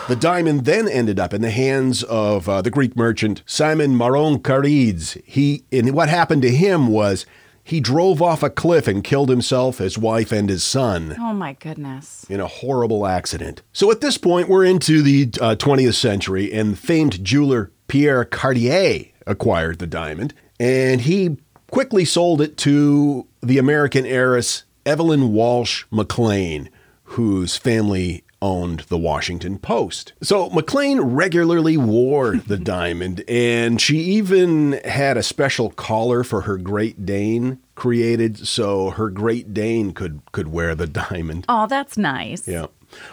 The 0.07 0.15
diamond 0.15 0.65
then 0.65 0.87
ended 0.87 1.19
up 1.19 1.33
in 1.33 1.41
the 1.41 1.51
hands 1.51 2.03
of 2.03 2.49
uh, 2.49 2.61
the 2.61 2.71
Greek 2.71 2.95
merchant 2.95 3.43
Simon 3.45 3.95
Maron 3.97 4.39
Carides. 4.39 5.21
He, 5.25 5.63
and 5.71 5.93
what 5.93 6.09
happened 6.09 6.41
to 6.43 6.51
him 6.51 6.87
was 6.87 7.25
he 7.63 7.79
drove 7.79 8.21
off 8.21 8.43
a 8.43 8.49
cliff 8.49 8.87
and 8.87 9.03
killed 9.03 9.29
himself, 9.29 9.77
his 9.79 9.97
wife, 9.97 10.31
and 10.31 10.49
his 10.49 10.63
son 10.63 11.15
Oh 11.19 11.33
my 11.33 11.53
goodness. 11.53 12.25
in 12.29 12.39
a 12.39 12.47
horrible 12.47 13.05
accident. 13.07 13.61
So 13.73 13.89
at 13.91 14.01
this 14.01 14.17
point, 14.17 14.49
we're 14.49 14.65
into 14.65 15.01
the 15.01 15.29
uh, 15.41 15.55
20th 15.55 15.95
century, 15.95 16.51
and 16.53 16.77
famed 16.77 17.23
jeweler 17.23 17.71
Pierre 17.87 18.25
Cartier 18.25 19.05
acquired 19.27 19.79
the 19.79 19.87
diamond, 19.87 20.33
and 20.59 21.01
he 21.01 21.37
quickly 21.71 22.05
sold 22.05 22.41
it 22.41 22.57
to 22.57 23.27
the 23.41 23.57
American 23.57 24.05
heiress 24.05 24.63
Evelyn 24.85 25.31
Walsh 25.33 25.85
McLean, 25.91 26.69
whose 27.03 27.55
family 27.57 28.23
owned 28.45 28.81
the 28.81 28.97
Washington 28.97 29.57
Post. 29.57 30.13
So 30.21 30.51
McLean 30.51 31.01
regularly 31.01 31.77
wore 31.77 32.37
the 32.47 32.57
diamond, 32.57 33.23
and 33.27 33.81
she 33.81 33.97
even 33.97 34.73
had 34.85 35.17
a 35.17 35.23
special 35.23 35.71
collar 35.71 36.23
for 36.23 36.41
her 36.41 36.57
Great 36.57 37.07
Dane 37.07 37.57
created 37.73 38.47
so 38.47 38.91
her 38.91 39.09
Great 39.09 39.51
Dane 39.51 39.93
could 39.93 40.21
could 40.31 40.49
wear 40.49 40.75
the 40.75 40.85
diamond. 40.87 41.45
Oh, 41.49 41.65
that's 41.65 41.97
nice. 41.97 42.47
Yeah. 42.47 42.67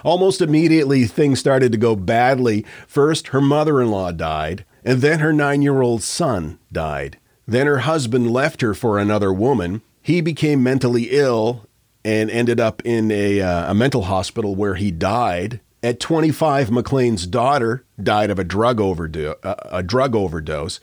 Almost 0.05 0.42
immediately, 0.42 1.07
things 1.07 1.40
started 1.40 1.73
to 1.73 1.79
go 1.79 1.97
badly. 1.97 2.66
First, 2.87 3.29
her 3.29 3.40
mother 3.40 3.81
in 3.81 3.90
law 3.90 4.12
died, 4.12 4.66
and 4.85 5.01
then 5.01 5.21
her 5.21 5.33
nine 5.33 5.62
year 5.62 5.81
old 5.81 6.03
son 6.03 6.59
died. 6.71 7.18
Then 7.47 7.66
her 7.66 7.79
husband 7.79 8.31
left 8.31 8.61
her 8.61 8.75
for 8.75 8.99
another 8.99 9.33
woman. 9.33 9.81
He 10.03 10.21
became 10.21 10.62
mentally 10.62 11.09
ill 11.11 11.66
and 12.05 12.31
ended 12.31 12.61
up 12.61 12.83
in 12.85 13.11
a, 13.11 13.41
uh, 13.41 13.71
a 13.71 13.75
mental 13.75 14.03
hospital 14.03 14.55
where 14.55 14.75
he 14.75 14.91
died. 14.91 15.61
At 15.83 15.99
25, 15.99 16.71
McLean's 16.71 17.27
daughter 17.27 17.85
died 18.01 18.31
of 18.31 18.38
a 18.38 18.45
drug, 18.45 18.81
overdo- 18.81 19.37
uh, 19.43 19.55
a 19.65 19.83
drug 19.83 20.15
overdose. 20.15 20.79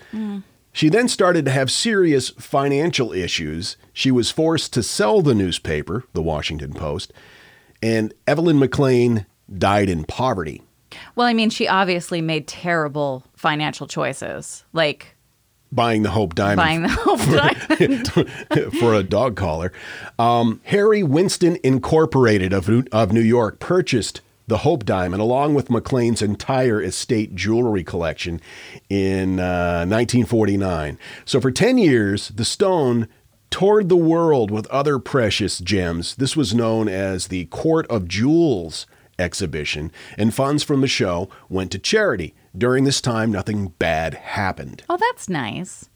She 0.71 0.89
then 0.89 1.08
started 1.08 1.45
to 1.45 1.51
have 1.51 1.71
serious 1.71 2.29
financial 2.29 3.12
issues. 3.12 3.75
She 3.91 4.12
was 4.12 4.29
forced 4.32 4.71
to 4.73 4.84
sell 4.84 5.21
the 5.21 5.34
newspaper, 5.36 6.03
the 6.13 6.21
Washington 6.21 6.73
Post, 6.73 7.12
and 7.82 8.13
Evelyn 8.27 8.60
McLean 8.60 9.25
died 9.58 9.89
in 9.89 10.03
poverty. 10.03 10.62
Well, 11.15 11.27
I 11.27 11.34
mean, 11.34 11.49
she 11.49 11.67
obviously 11.67 12.21
made 12.21 12.47
terrible 12.47 13.23
financial 13.36 13.88
choices, 13.88 14.63
like 14.73 15.15
Buying 15.71 16.01
the 16.01 16.10
Hope 16.12 16.34
Diamond 16.34 16.58
buying 16.58 16.82
the 16.82 16.89
whole 16.89 17.17
diamond. 18.58 18.73
for 18.79 18.95
a 18.95 19.03
dog 19.03 19.36
collar. 19.36 19.71
Um, 20.17 20.62
Harry 20.63 21.03
Winston 21.03 21.58
Incorporated 21.63 22.53
of, 22.53 22.67
New- 22.67 22.86
of 22.91 23.13
New 23.13 23.21
York 23.21 23.60
purchased 23.60 24.21
the 24.47 24.58
Hope 24.60 24.84
Diamond 24.84 25.21
along 25.21 25.53
with 25.53 25.69
McLean's 25.69 26.23
entire 26.23 26.82
estate 26.82 27.36
jewelry 27.36 27.84
collection 27.84 28.41
in 28.89 29.39
uh, 29.39 29.86
1949. 29.88 30.97
So 31.23 31.39
for 31.39 31.51
10 31.51 31.77
years, 31.77 32.29
the 32.29 32.45
stone 32.45 33.08
toured 33.51 33.89
the 33.89 33.95
world 33.95 34.49
with 34.49 34.65
other 34.67 34.97
precious 34.97 35.60
gems. 35.60 36.15
This 36.15 36.36
was 36.36 36.55
known 36.55 36.88
as 36.88 37.27
the 37.27 37.45
Court 37.45 37.86
of 37.91 38.08
Jewels 38.08 38.88
exhibition, 39.19 39.91
and 40.17 40.34
funds 40.34 40.63
from 40.63 40.82
the 40.82 40.88
show 40.88 41.29
went 41.49 41.71
to 41.71 41.79
charity. 41.79 42.34
During 42.57 42.83
this 42.83 43.01
time, 43.01 43.31
nothing 43.31 43.69
bad 43.79 44.13
happened. 44.15 44.83
oh, 44.89 44.97
that's 44.97 45.29
nice. 45.29 45.89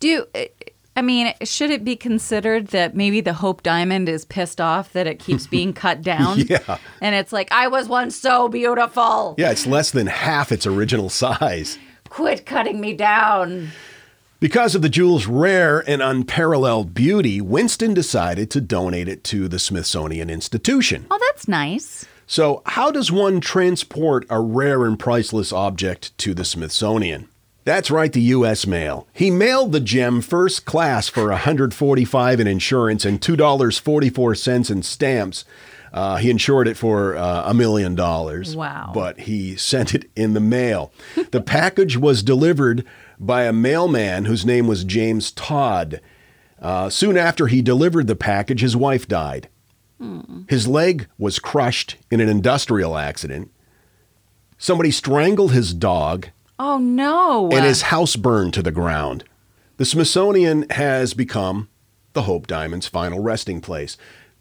Do 0.00 0.26
eh, 0.34 0.48
I 0.96 1.02
mean, 1.02 1.32
should 1.44 1.70
it 1.70 1.84
be 1.84 1.94
considered 1.96 2.68
that 2.68 2.96
maybe 2.96 3.20
the 3.20 3.32
Hope 3.32 3.62
Diamond 3.62 4.08
is 4.08 4.24
pissed 4.24 4.60
off 4.60 4.92
that 4.92 5.06
it 5.06 5.18
keeps 5.20 5.46
being 5.56 5.72
cut 5.72 6.02
down? 6.02 6.40
Yeah. 6.40 6.78
And 7.00 7.14
it's 7.14 7.32
like, 7.32 7.50
I 7.52 7.68
was 7.68 7.88
once 7.88 8.16
so 8.16 8.48
beautiful. 8.48 9.34
Yeah, 9.38 9.50
it's 9.50 9.66
less 9.66 9.92
than 9.92 10.08
half 10.08 10.50
its 10.52 10.66
original 10.66 11.08
size. 11.08 11.78
Quit 12.08 12.44
cutting 12.44 12.80
me 12.80 12.92
down. 12.92 13.68
Because 14.40 14.74
of 14.74 14.82
the 14.82 14.88
jewel's 14.88 15.26
rare 15.26 15.78
and 15.88 16.02
unparalleled 16.02 16.92
beauty, 16.92 17.40
Winston 17.40 17.94
decided 17.94 18.50
to 18.50 18.60
donate 18.60 19.06
it 19.06 19.22
to 19.24 19.48
the 19.48 19.58
Smithsonian 19.58 20.28
Institution. 20.28 21.06
Oh, 21.10 21.18
that's 21.28 21.46
nice. 21.46 22.06
So, 22.30 22.62
how 22.64 22.92
does 22.92 23.10
one 23.10 23.40
transport 23.40 24.24
a 24.30 24.40
rare 24.40 24.84
and 24.84 24.96
priceless 24.96 25.52
object 25.52 26.16
to 26.18 26.32
the 26.32 26.44
Smithsonian? 26.44 27.26
That's 27.64 27.90
right, 27.90 28.12
the 28.12 28.20
U.S. 28.20 28.68
mail. 28.68 29.08
He 29.12 29.32
mailed 29.32 29.72
the 29.72 29.80
gem 29.80 30.20
first 30.20 30.64
class 30.64 31.08
for 31.08 31.30
145 31.30 32.38
in 32.38 32.46
insurance 32.46 33.04
and 33.04 33.20
$2.44 33.20 34.70
in 34.70 34.82
stamps. 34.84 35.44
Uh, 35.92 36.18
he 36.18 36.30
insured 36.30 36.68
it 36.68 36.76
for 36.76 37.16
uh, 37.16 37.50
a 37.50 37.52
million 37.52 37.96
dollars. 37.96 38.54
Wow. 38.54 38.92
But 38.94 39.22
he 39.22 39.56
sent 39.56 39.92
it 39.92 40.08
in 40.14 40.34
the 40.34 40.38
mail. 40.38 40.92
the 41.32 41.40
package 41.40 41.96
was 41.96 42.22
delivered 42.22 42.84
by 43.18 43.42
a 43.42 43.52
mailman 43.52 44.26
whose 44.26 44.46
name 44.46 44.68
was 44.68 44.84
James 44.84 45.32
Todd. 45.32 46.00
Uh, 46.62 46.90
soon 46.90 47.16
after 47.16 47.48
he 47.48 47.60
delivered 47.60 48.06
the 48.06 48.14
package, 48.14 48.60
his 48.60 48.76
wife 48.76 49.08
died. 49.08 49.48
His 50.48 50.66
leg 50.66 51.08
was 51.18 51.38
crushed 51.38 51.96
in 52.10 52.20
an 52.20 52.28
industrial 52.28 52.96
accident. 52.96 53.50
Somebody 54.58 54.90
strangled 54.90 55.52
his 55.52 55.74
dog, 55.74 56.28
Oh, 56.58 56.78
no. 56.78 57.50
and 57.50 57.64
his 57.64 57.82
house 57.82 58.16
burned 58.16 58.54
to 58.54 58.62
the 58.62 58.70
ground. 58.70 59.24
The 59.76 59.84
Smithsonian 59.84 60.66
has 60.70 61.14
become 61.14 61.68
the 62.12 62.22
Hope 62.22 62.46
Diamond's 62.46 62.86
final 62.86 63.20
resting 63.20 63.60
place. 63.60 63.96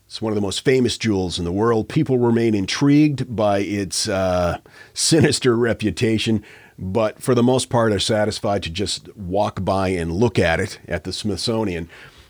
It's 0.07 0.21
one 0.21 0.31
of 0.31 0.35
the 0.35 0.41
most 0.41 0.65
famous 0.65 0.97
jewels 0.97 1.37
in 1.37 1.45
the 1.45 1.51
world. 1.51 1.87
People 1.87 2.17
remain 2.17 2.55
intrigued 2.55 3.35
by 3.35 3.59
its 3.59 4.07
uh, 4.09 4.57
sinister 4.93 5.55
reputation, 5.55 6.43
but 6.77 7.21
for 7.21 7.35
the 7.35 7.43
most 7.43 7.69
part 7.69 7.91
are 7.93 7.99
satisfied 7.99 8.63
to 8.63 8.69
just 8.69 9.15
walk 9.15 9.63
by 9.63 9.89
and 9.89 10.11
look 10.11 10.39
at 10.39 10.59
it 10.59 10.79
at 10.87 11.03
the 11.03 11.13
Smithsonian. 11.13 11.89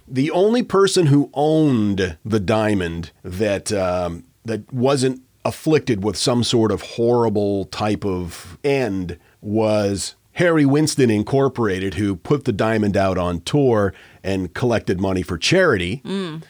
The 0.09 0.31
only 0.31 0.63
person 0.63 1.07
who 1.07 1.29
owned 1.33 2.17
the 2.25 2.39
diamond 2.39 3.11
that 3.23 3.71
um, 3.71 4.25
that 4.45 4.71
wasn't 4.73 5.21
afflicted 5.45 6.03
with 6.03 6.17
some 6.17 6.43
sort 6.43 6.71
of 6.71 6.81
horrible 6.81 7.65
type 7.65 8.05
of 8.05 8.57
end 8.63 9.17
was 9.41 10.15
Harry 10.33 10.65
Winston 10.65 11.09
Incorporated, 11.09 11.95
who 11.95 12.15
put 12.15 12.45
the 12.45 12.51
diamond 12.51 12.95
out 12.95 13.17
on 13.17 13.41
tour 13.41 13.93
and 14.23 14.53
collected 14.53 14.99
money 14.99 15.21
for 15.21 15.37
charity. 15.37 16.01
Mm. 16.05 16.43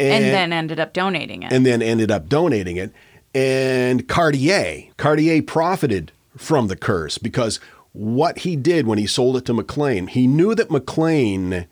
And, 0.00 0.24
then 0.24 0.52
ended 0.52 0.80
up 0.80 0.92
donating 0.92 1.44
it. 1.44 1.52
and 1.52 1.64
then 1.64 1.80
ended 1.80 2.10
up 2.10 2.28
donating 2.28 2.76
it. 2.76 2.92
And 3.34 4.06
Cartier, 4.08 4.84
Cartier 4.96 5.42
profited 5.42 6.12
from 6.36 6.66
the 6.68 6.76
curse 6.76 7.18
because 7.18 7.60
what 7.92 8.38
he 8.38 8.56
did 8.56 8.86
when 8.86 8.98
he 8.98 9.06
sold 9.06 9.36
it 9.36 9.44
to 9.46 9.54
McLean, 9.54 10.08
he 10.08 10.26
knew 10.26 10.54
that 10.54 10.70
McLean 10.70 11.66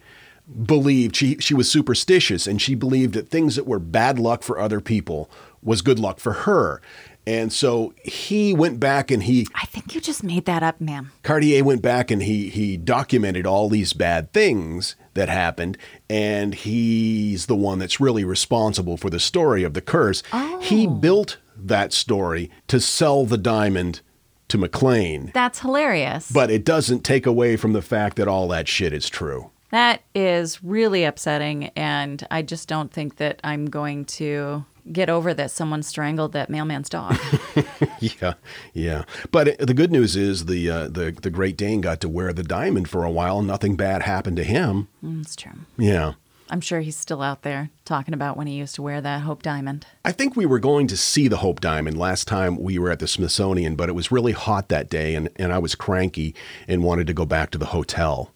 believed 0.64 1.16
she 1.16 1.36
she 1.38 1.54
was 1.54 1.70
superstitious 1.70 2.46
and 2.46 2.60
she 2.60 2.74
believed 2.74 3.14
that 3.14 3.28
things 3.28 3.56
that 3.56 3.66
were 3.66 3.78
bad 3.78 4.18
luck 4.18 4.42
for 4.42 4.58
other 4.58 4.80
people 4.80 5.30
was 5.62 5.82
good 5.82 5.98
luck 5.98 6.18
for 6.18 6.32
her. 6.32 6.80
And 7.24 7.52
so 7.52 7.94
he 8.02 8.52
went 8.52 8.80
back 8.80 9.10
and 9.10 9.22
he 9.22 9.46
I 9.54 9.66
think 9.66 9.94
you 9.94 10.00
just 10.00 10.24
made 10.24 10.44
that 10.46 10.62
up, 10.62 10.80
ma'am. 10.80 11.12
Cartier 11.22 11.62
went 11.62 11.82
back 11.82 12.10
and 12.10 12.22
he 12.22 12.48
he 12.48 12.76
documented 12.76 13.46
all 13.46 13.68
these 13.68 13.92
bad 13.92 14.32
things 14.32 14.96
that 15.14 15.28
happened 15.28 15.78
and 16.10 16.54
he's 16.54 17.46
the 17.46 17.54
one 17.54 17.78
that's 17.78 18.00
really 18.00 18.24
responsible 18.24 18.96
for 18.96 19.08
the 19.08 19.20
story 19.20 19.62
of 19.62 19.74
the 19.74 19.80
curse. 19.80 20.22
Oh. 20.32 20.58
He 20.60 20.86
built 20.86 21.38
that 21.56 21.92
story 21.92 22.50
to 22.66 22.80
sell 22.80 23.24
the 23.24 23.38
diamond 23.38 24.00
to 24.48 24.58
McLean. 24.58 25.30
That's 25.32 25.60
hilarious. 25.60 26.30
But 26.30 26.50
it 26.50 26.64
doesn't 26.64 27.04
take 27.04 27.24
away 27.24 27.56
from 27.56 27.72
the 27.72 27.82
fact 27.82 28.16
that 28.16 28.28
all 28.28 28.48
that 28.48 28.66
shit 28.66 28.92
is 28.92 29.08
true. 29.08 29.51
That 29.72 30.02
is 30.14 30.62
really 30.62 31.04
upsetting, 31.04 31.68
and 31.76 32.26
I 32.30 32.42
just 32.42 32.68
don't 32.68 32.92
think 32.92 33.16
that 33.16 33.40
I'm 33.42 33.66
going 33.66 34.04
to 34.04 34.64
get 34.92 35.08
over 35.08 35.32
that 35.32 35.50
someone 35.50 35.82
strangled 35.82 36.32
that 36.32 36.50
mailman's 36.50 36.90
dog. 36.90 37.18
yeah, 38.00 38.34
yeah. 38.74 39.04
But 39.30 39.48
it, 39.48 39.58
the 39.66 39.72
good 39.72 39.90
news 39.90 40.14
is 40.14 40.44
the 40.44 40.68
uh, 40.70 40.88
the 40.88 41.16
the 41.20 41.30
Great 41.30 41.56
Dane 41.56 41.80
got 41.80 42.00
to 42.02 42.08
wear 42.08 42.34
the 42.34 42.42
diamond 42.42 42.90
for 42.90 43.02
a 43.02 43.10
while. 43.10 43.40
Nothing 43.40 43.74
bad 43.74 44.02
happened 44.02 44.36
to 44.36 44.44
him. 44.44 44.88
Mm, 45.02 45.22
It's 45.22 45.34
true. 45.36 45.52
Yeah. 45.78 46.12
I'm 46.50 46.60
sure 46.60 46.80
he's 46.80 46.96
still 46.98 47.22
out 47.22 47.40
there 47.40 47.70
talking 47.86 48.12
about 48.12 48.36
when 48.36 48.46
he 48.46 48.52
used 48.56 48.74
to 48.74 48.82
wear 48.82 49.00
that 49.00 49.22
Hope 49.22 49.42
Diamond. 49.42 49.86
I 50.04 50.12
think 50.12 50.36
we 50.36 50.44
were 50.44 50.58
going 50.58 50.86
to 50.88 50.98
see 50.98 51.26
the 51.26 51.38
Hope 51.38 51.60
Diamond 51.62 51.96
last 51.96 52.28
time 52.28 52.58
we 52.60 52.78
were 52.78 52.90
at 52.90 52.98
the 52.98 53.08
Smithsonian, 53.08 53.74
but 53.74 53.88
it 53.88 53.94
was 53.94 54.12
really 54.12 54.32
hot 54.32 54.68
that 54.68 54.90
day 54.90 55.14
and, 55.14 55.30
and 55.36 55.50
I 55.50 55.58
was 55.58 55.74
cranky 55.74 56.34
and 56.68 56.84
wanted 56.84 57.06
to 57.06 57.14
go 57.14 57.24
back 57.24 57.52
to 57.52 57.58
the 57.58 57.66
hotel. 57.66 58.31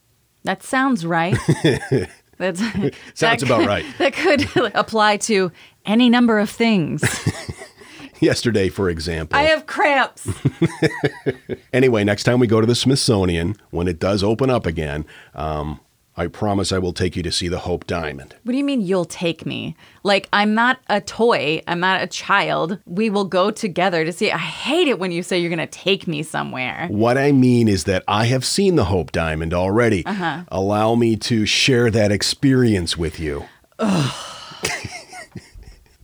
That 0.47 0.63
sounds 0.63 1.05
right. 1.05 1.37
That's 2.39 2.61
Sounds 3.15 3.41
that 3.41 3.43
about 3.43 3.67
right. 3.67 3.85
That 3.99 4.13
could 4.13 4.47
apply 4.75 5.17
to 5.19 5.51
any 5.85 6.09
number 6.09 6.39
of 6.39 6.49
things. 6.51 7.03
Yesterday, 8.21 8.69
for 8.69 8.89
example. 8.89 9.39
I 9.39 9.43
have 9.45 9.67
cramps. 9.67 10.29
Anyway, 11.73 12.05
next 12.05 12.23
time 12.23 12.39
we 12.39 12.47
go 12.47 12.61
to 12.61 12.67
the 12.67 12.75
Smithsonian, 12.75 13.57
when 13.71 13.89
it 13.89 13.99
does 13.99 14.23
open 14.23 14.49
up 14.49 14.67
again, 14.67 15.05
um, 15.35 15.81
I 16.19 16.29
promise 16.29 16.73
I 16.73 16.79
will 16.79 16.95
take 16.95 17.15
you 17.15 17.23
to 17.25 17.31
see 17.31 17.49
the 17.49 17.59
Hope 17.59 17.87
Diamond. 17.87 18.35
What 18.45 18.53
do 18.53 18.59
you 18.59 18.65
mean 18.65 18.81
you'll 18.81 19.05
take 19.05 19.45
me? 19.45 19.77
Like, 20.03 20.29
I'm 20.33 20.55
not 20.55 20.79
a 20.89 21.01
toy. 21.01 21.61
I'm 21.69 21.81
not 21.81 22.01
a 22.01 22.07
child. 22.07 22.79
We 22.87 23.11
will 23.11 23.27
go 23.27 23.51
together 23.51 24.03
to 24.03 24.13
see. 24.13 24.33
I 24.33 24.39
hate 24.39 24.89
it 24.89 24.99
when 24.99 25.13
you 25.13 25.23
say 25.23 25.39
you're 25.39 25.55
going 25.55 25.59
to 25.59 25.67
take 25.67 26.07
me 26.07 26.23
somewhere. 26.23 26.89
What 26.89 27.19
I 27.19 27.33
mean 27.33 27.69
is 27.69 27.85
that 27.85 28.03
I 28.09 28.27
have 28.27 28.47
seen 28.47 28.77
the 28.77 28.85
Hope 28.85 29.13
Diamond 29.13 29.53
already. 29.53 30.07
Uh-huh. 30.07 30.45
Allow 30.49 30.95
me 30.95 31.17
to 31.17 31.45
share 31.45 31.91
that 31.91 32.11
experience 32.11 32.97
with 32.97 33.21
you. 33.21 33.45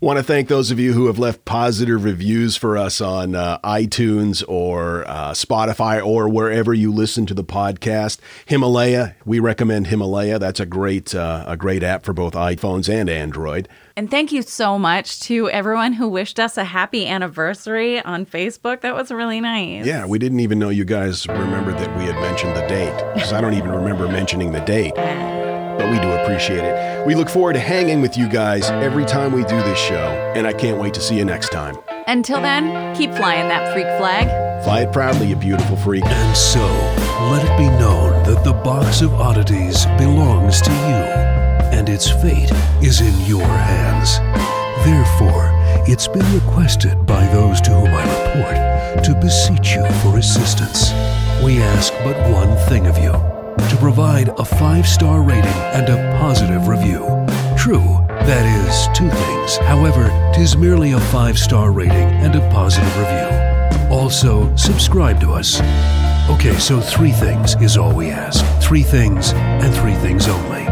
Want 0.03 0.17
to 0.17 0.25
thank 0.25 0.49
those 0.49 0.73
of 0.73 0.81
you 0.81 0.95
who 0.95 1.07
have 1.07 1.21
left 1.21 1.45
positive 1.45 2.03
reviews 2.03 2.57
for 2.57 2.77
us 2.77 3.01
on 3.01 3.37
uh, 3.37 3.61
iTunes 3.61 4.43
or 4.49 5.07
uh, 5.07 5.31
Spotify 5.31 6.05
or 6.05 6.29
wherever 6.29 6.75
you 6.75 6.93
listen 6.93 7.25
to 7.27 7.35
the 7.35 7.45
podcast. 7.45 8.19
Himalaya, 8.47 9.15
we 9.25 9.39
recommend 9.39 9.87
Himalaya. 9.87 10.41
That's 10.41 10.59
a 10.59 10.67
great 10.67 11.15
uh, 11.15 11.45
a 11.47 11.57
great 11.57 11.85
app 11.85 12.05
for 12.05 12.13
both 12.13 12.33
iPhones 12.33 12.93
and 12.93 13.09
Android. 13.09 13.69
And 13.97 14.11
thank 14.11 14.33
you 14.33 14.43
so 14.43 14.77
much 14.77 15.21
to 15.21 15.49
everyone 15.51 15.93
who 15.93 16.09
wished 16.09 16.41
us 16.41 16.57
a 16.57 16.65
happy 16.65 17.07
anniversary 17.07 18.03
on 18.03 18.27
Facebook. 18.27 18.81
That 18.81 18.97
was 18.97 19.13
really 19.13 19.41
nice. 19.41 19.87
Yeah, 19.87 20.05
we 20.05 20.19
didn't 20.19 20.41
even 20.41 20.59
know 20.59 20.71
you 20.71 20.85
guys 20.85 21.29
remembered 21.29 21.79
that 21.79 21.97
we 21.97 22.07
had 22.07 22.17
mentioned 22.17 22.57
the 22.57 22.67
date 22.67 23.15
because 23.15 23.33
I 23.33 23.41
don't 23.41 23.55
even 23.55 23.71
remember 23.71 24.09
mentioning 24.09 24.51
the 24.51 24.63
date. 24.63 24.95
But 25.79 25.91
we 25.91 25.99
do 25.99 26.11
appreciate 26.13 26.65
it. 26.65 27.07
We 27.07 27.15
look 27.15 27.29
forward 27.29 27.55
to 27.55 27.61
hanging 27.61 28.01
with 28.01 28.17
you 28.17 28.29
guys 28.29 28.71
every 28.71 29.05
time 29.05 29.33
we 29.33 29.43
do 29.45 29.57
this 29.63 29.79
show, 29.79 30.33
and 30.37 30.47
I 30.47 30.53
can't 30.53 30.81
wait 30.81 30.95
to 30.95 31.01
see 31.01 31.17
you 31.17 31.25
next 31.25 31.51
time. 31.51 31.77
Until 32.07 32.41
then, 32.41 32.95
keep 32.95 33.13
flying 33.13 33.49
that 33.49 33.73
freak 33.73 33.87
flag. 33.99 34.27
Fly 34.65 34.83
it 34.83 34.93
proudly, 34.93 35.29
you 35.29 35.37
beautiful 35.37 35.77
freak. 35.77 36.05
And 36.05 36.37
so, 36.37 36.65
let 37.31 37.45
it 37.45 37.59
be 37.59 37.69
known 37.81 38.23
that 38.25 38.45
the 38.45 38.53
box 38.53 39.01
of 39.01 39.13
oddities 39.15 39.87
belongs 39.99 40.61
to 40.63 40.71
you, 40.71 41.03
and 41.77 41.89
its 41.89 42.09
fate 42.09 42.53
is 42.83 43.01
in 43.01 43.27
your 43.27 43.47
hands. 43.47 44.19
Therefore, 44.85 45.51
it's 45.89 46.09
been 46.09 46.33
requested 46.35 47.07
by 47.07 47.27
those 47.29 47.61
to 47.63 47.71
whom 47.71 47.89
I 47.89 48.03
report 48.03 49.05
to 49.05 49.15
beseech 49.15 49.75
you 49.75 49.85
for 50.03 50.19
assistance. 50.19 50.93
We 51.43 51.61
ask 51.61 51.93
but 52.05 52.17
one 52.31 52.57
thing 52.69 52.87
of 52.87 52.99
you 52.99 53.32
to 53.57 53.77
provide 53.79 54.29
a 54.39 54.45
five 54.45 54.87
star 54.87 55.23
rating 55.23 55.45
and 55.75 55.89
a 55.89 56.19
positive 56.19 56.69
review. 56.69 57.01
True, 57.57 58.05
that 58.09 58.45
is 58.67 58.89
two 58.97 59.09
things. 59.09 59.57
However, 59.69 60.09
tis 60.35 60.57
merely 60.57 60.93
a 60.93 61.01
five 61.01 61.39
star 61.39 61.73
rating 61.73 61.93
and 61.93 62.35
a 62.35 62.41
positive 62.51 62.97
review. 62.99 63.89
Also, 63.91 64.55
subscribe 64.57 65.21
to 65.21 65.33
us. 65.33 65.61
Okay, 66.31 66.57
so 66.59 66.81
three 66.81 67.13
things 67.13 67.57
is 67.57 67.77
all 67.77 67.95
we 67.95 68.11
ask. 68.11 68.45
Three 68.63 68.83
things 68.83 69.33
and 69.35 69.75
three 69.75 69.95
things 69.95 70.29
only. 70.29 70.63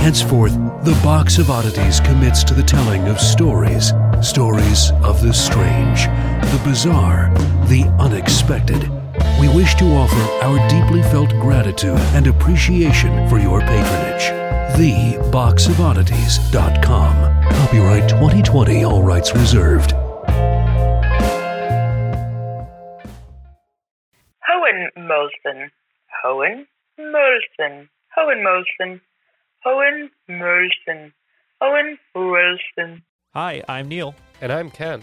Henceforth, 0.00 0.52
the 0.84 0.98
Box 1.02 1.38
of 1.38 1.50
Oddities 1.50 2.00
commits 2.00 2.44
to 2.44 2.54
the 2.54 2.62
telling 2.62 3.08
of 3.08 3.20
stories. 3.20 3.92
Stories 4.20 4.92
of 5.02 5.22
the 5.22 5.32
strange, 5.32 6.06
the 6.52 6.60
bizarre, 6.64 7.32
the 7.66 7.84
unexpected. 7.98 8.95
We 9.40 9.48
wish 9.48 9.74
to 9.76 9.84
offer 9.94 10.20
our 10.44 10.58
deeply 10.68 11.02
felt 11.02 11.30
gratitude 11.30 11.98
and 12.14 12.26
appreciation 12.26 13.28
for 13.28 13.38
your 13.38 13.60
patronage. 13.60 14.32
TheBoxOfOddities.com. 14.76 17.42
Copyright 17.52 18.08
2020, 18.08 18.84
all 18.84 19.02
rights 19.02 19.34
reserved. 19.34 19.94
Hohenmölsen. 24.48 25.70
Hohen 26.24 26.66
Molson. 26.98 27.88
Hohenmölsen. 28.16 29.00
Hohen 29.64 30.10
Molson. 30.28 31.12
Hohen 31.60 31.98
Molson. 32.14 33.02
Hi, 33.34 33.62
I'm 33.68 33.88
Neil. 33.88 34.14
And 34.40 34.52
I'm 34.52 34.70
Ken. 34.70 35.02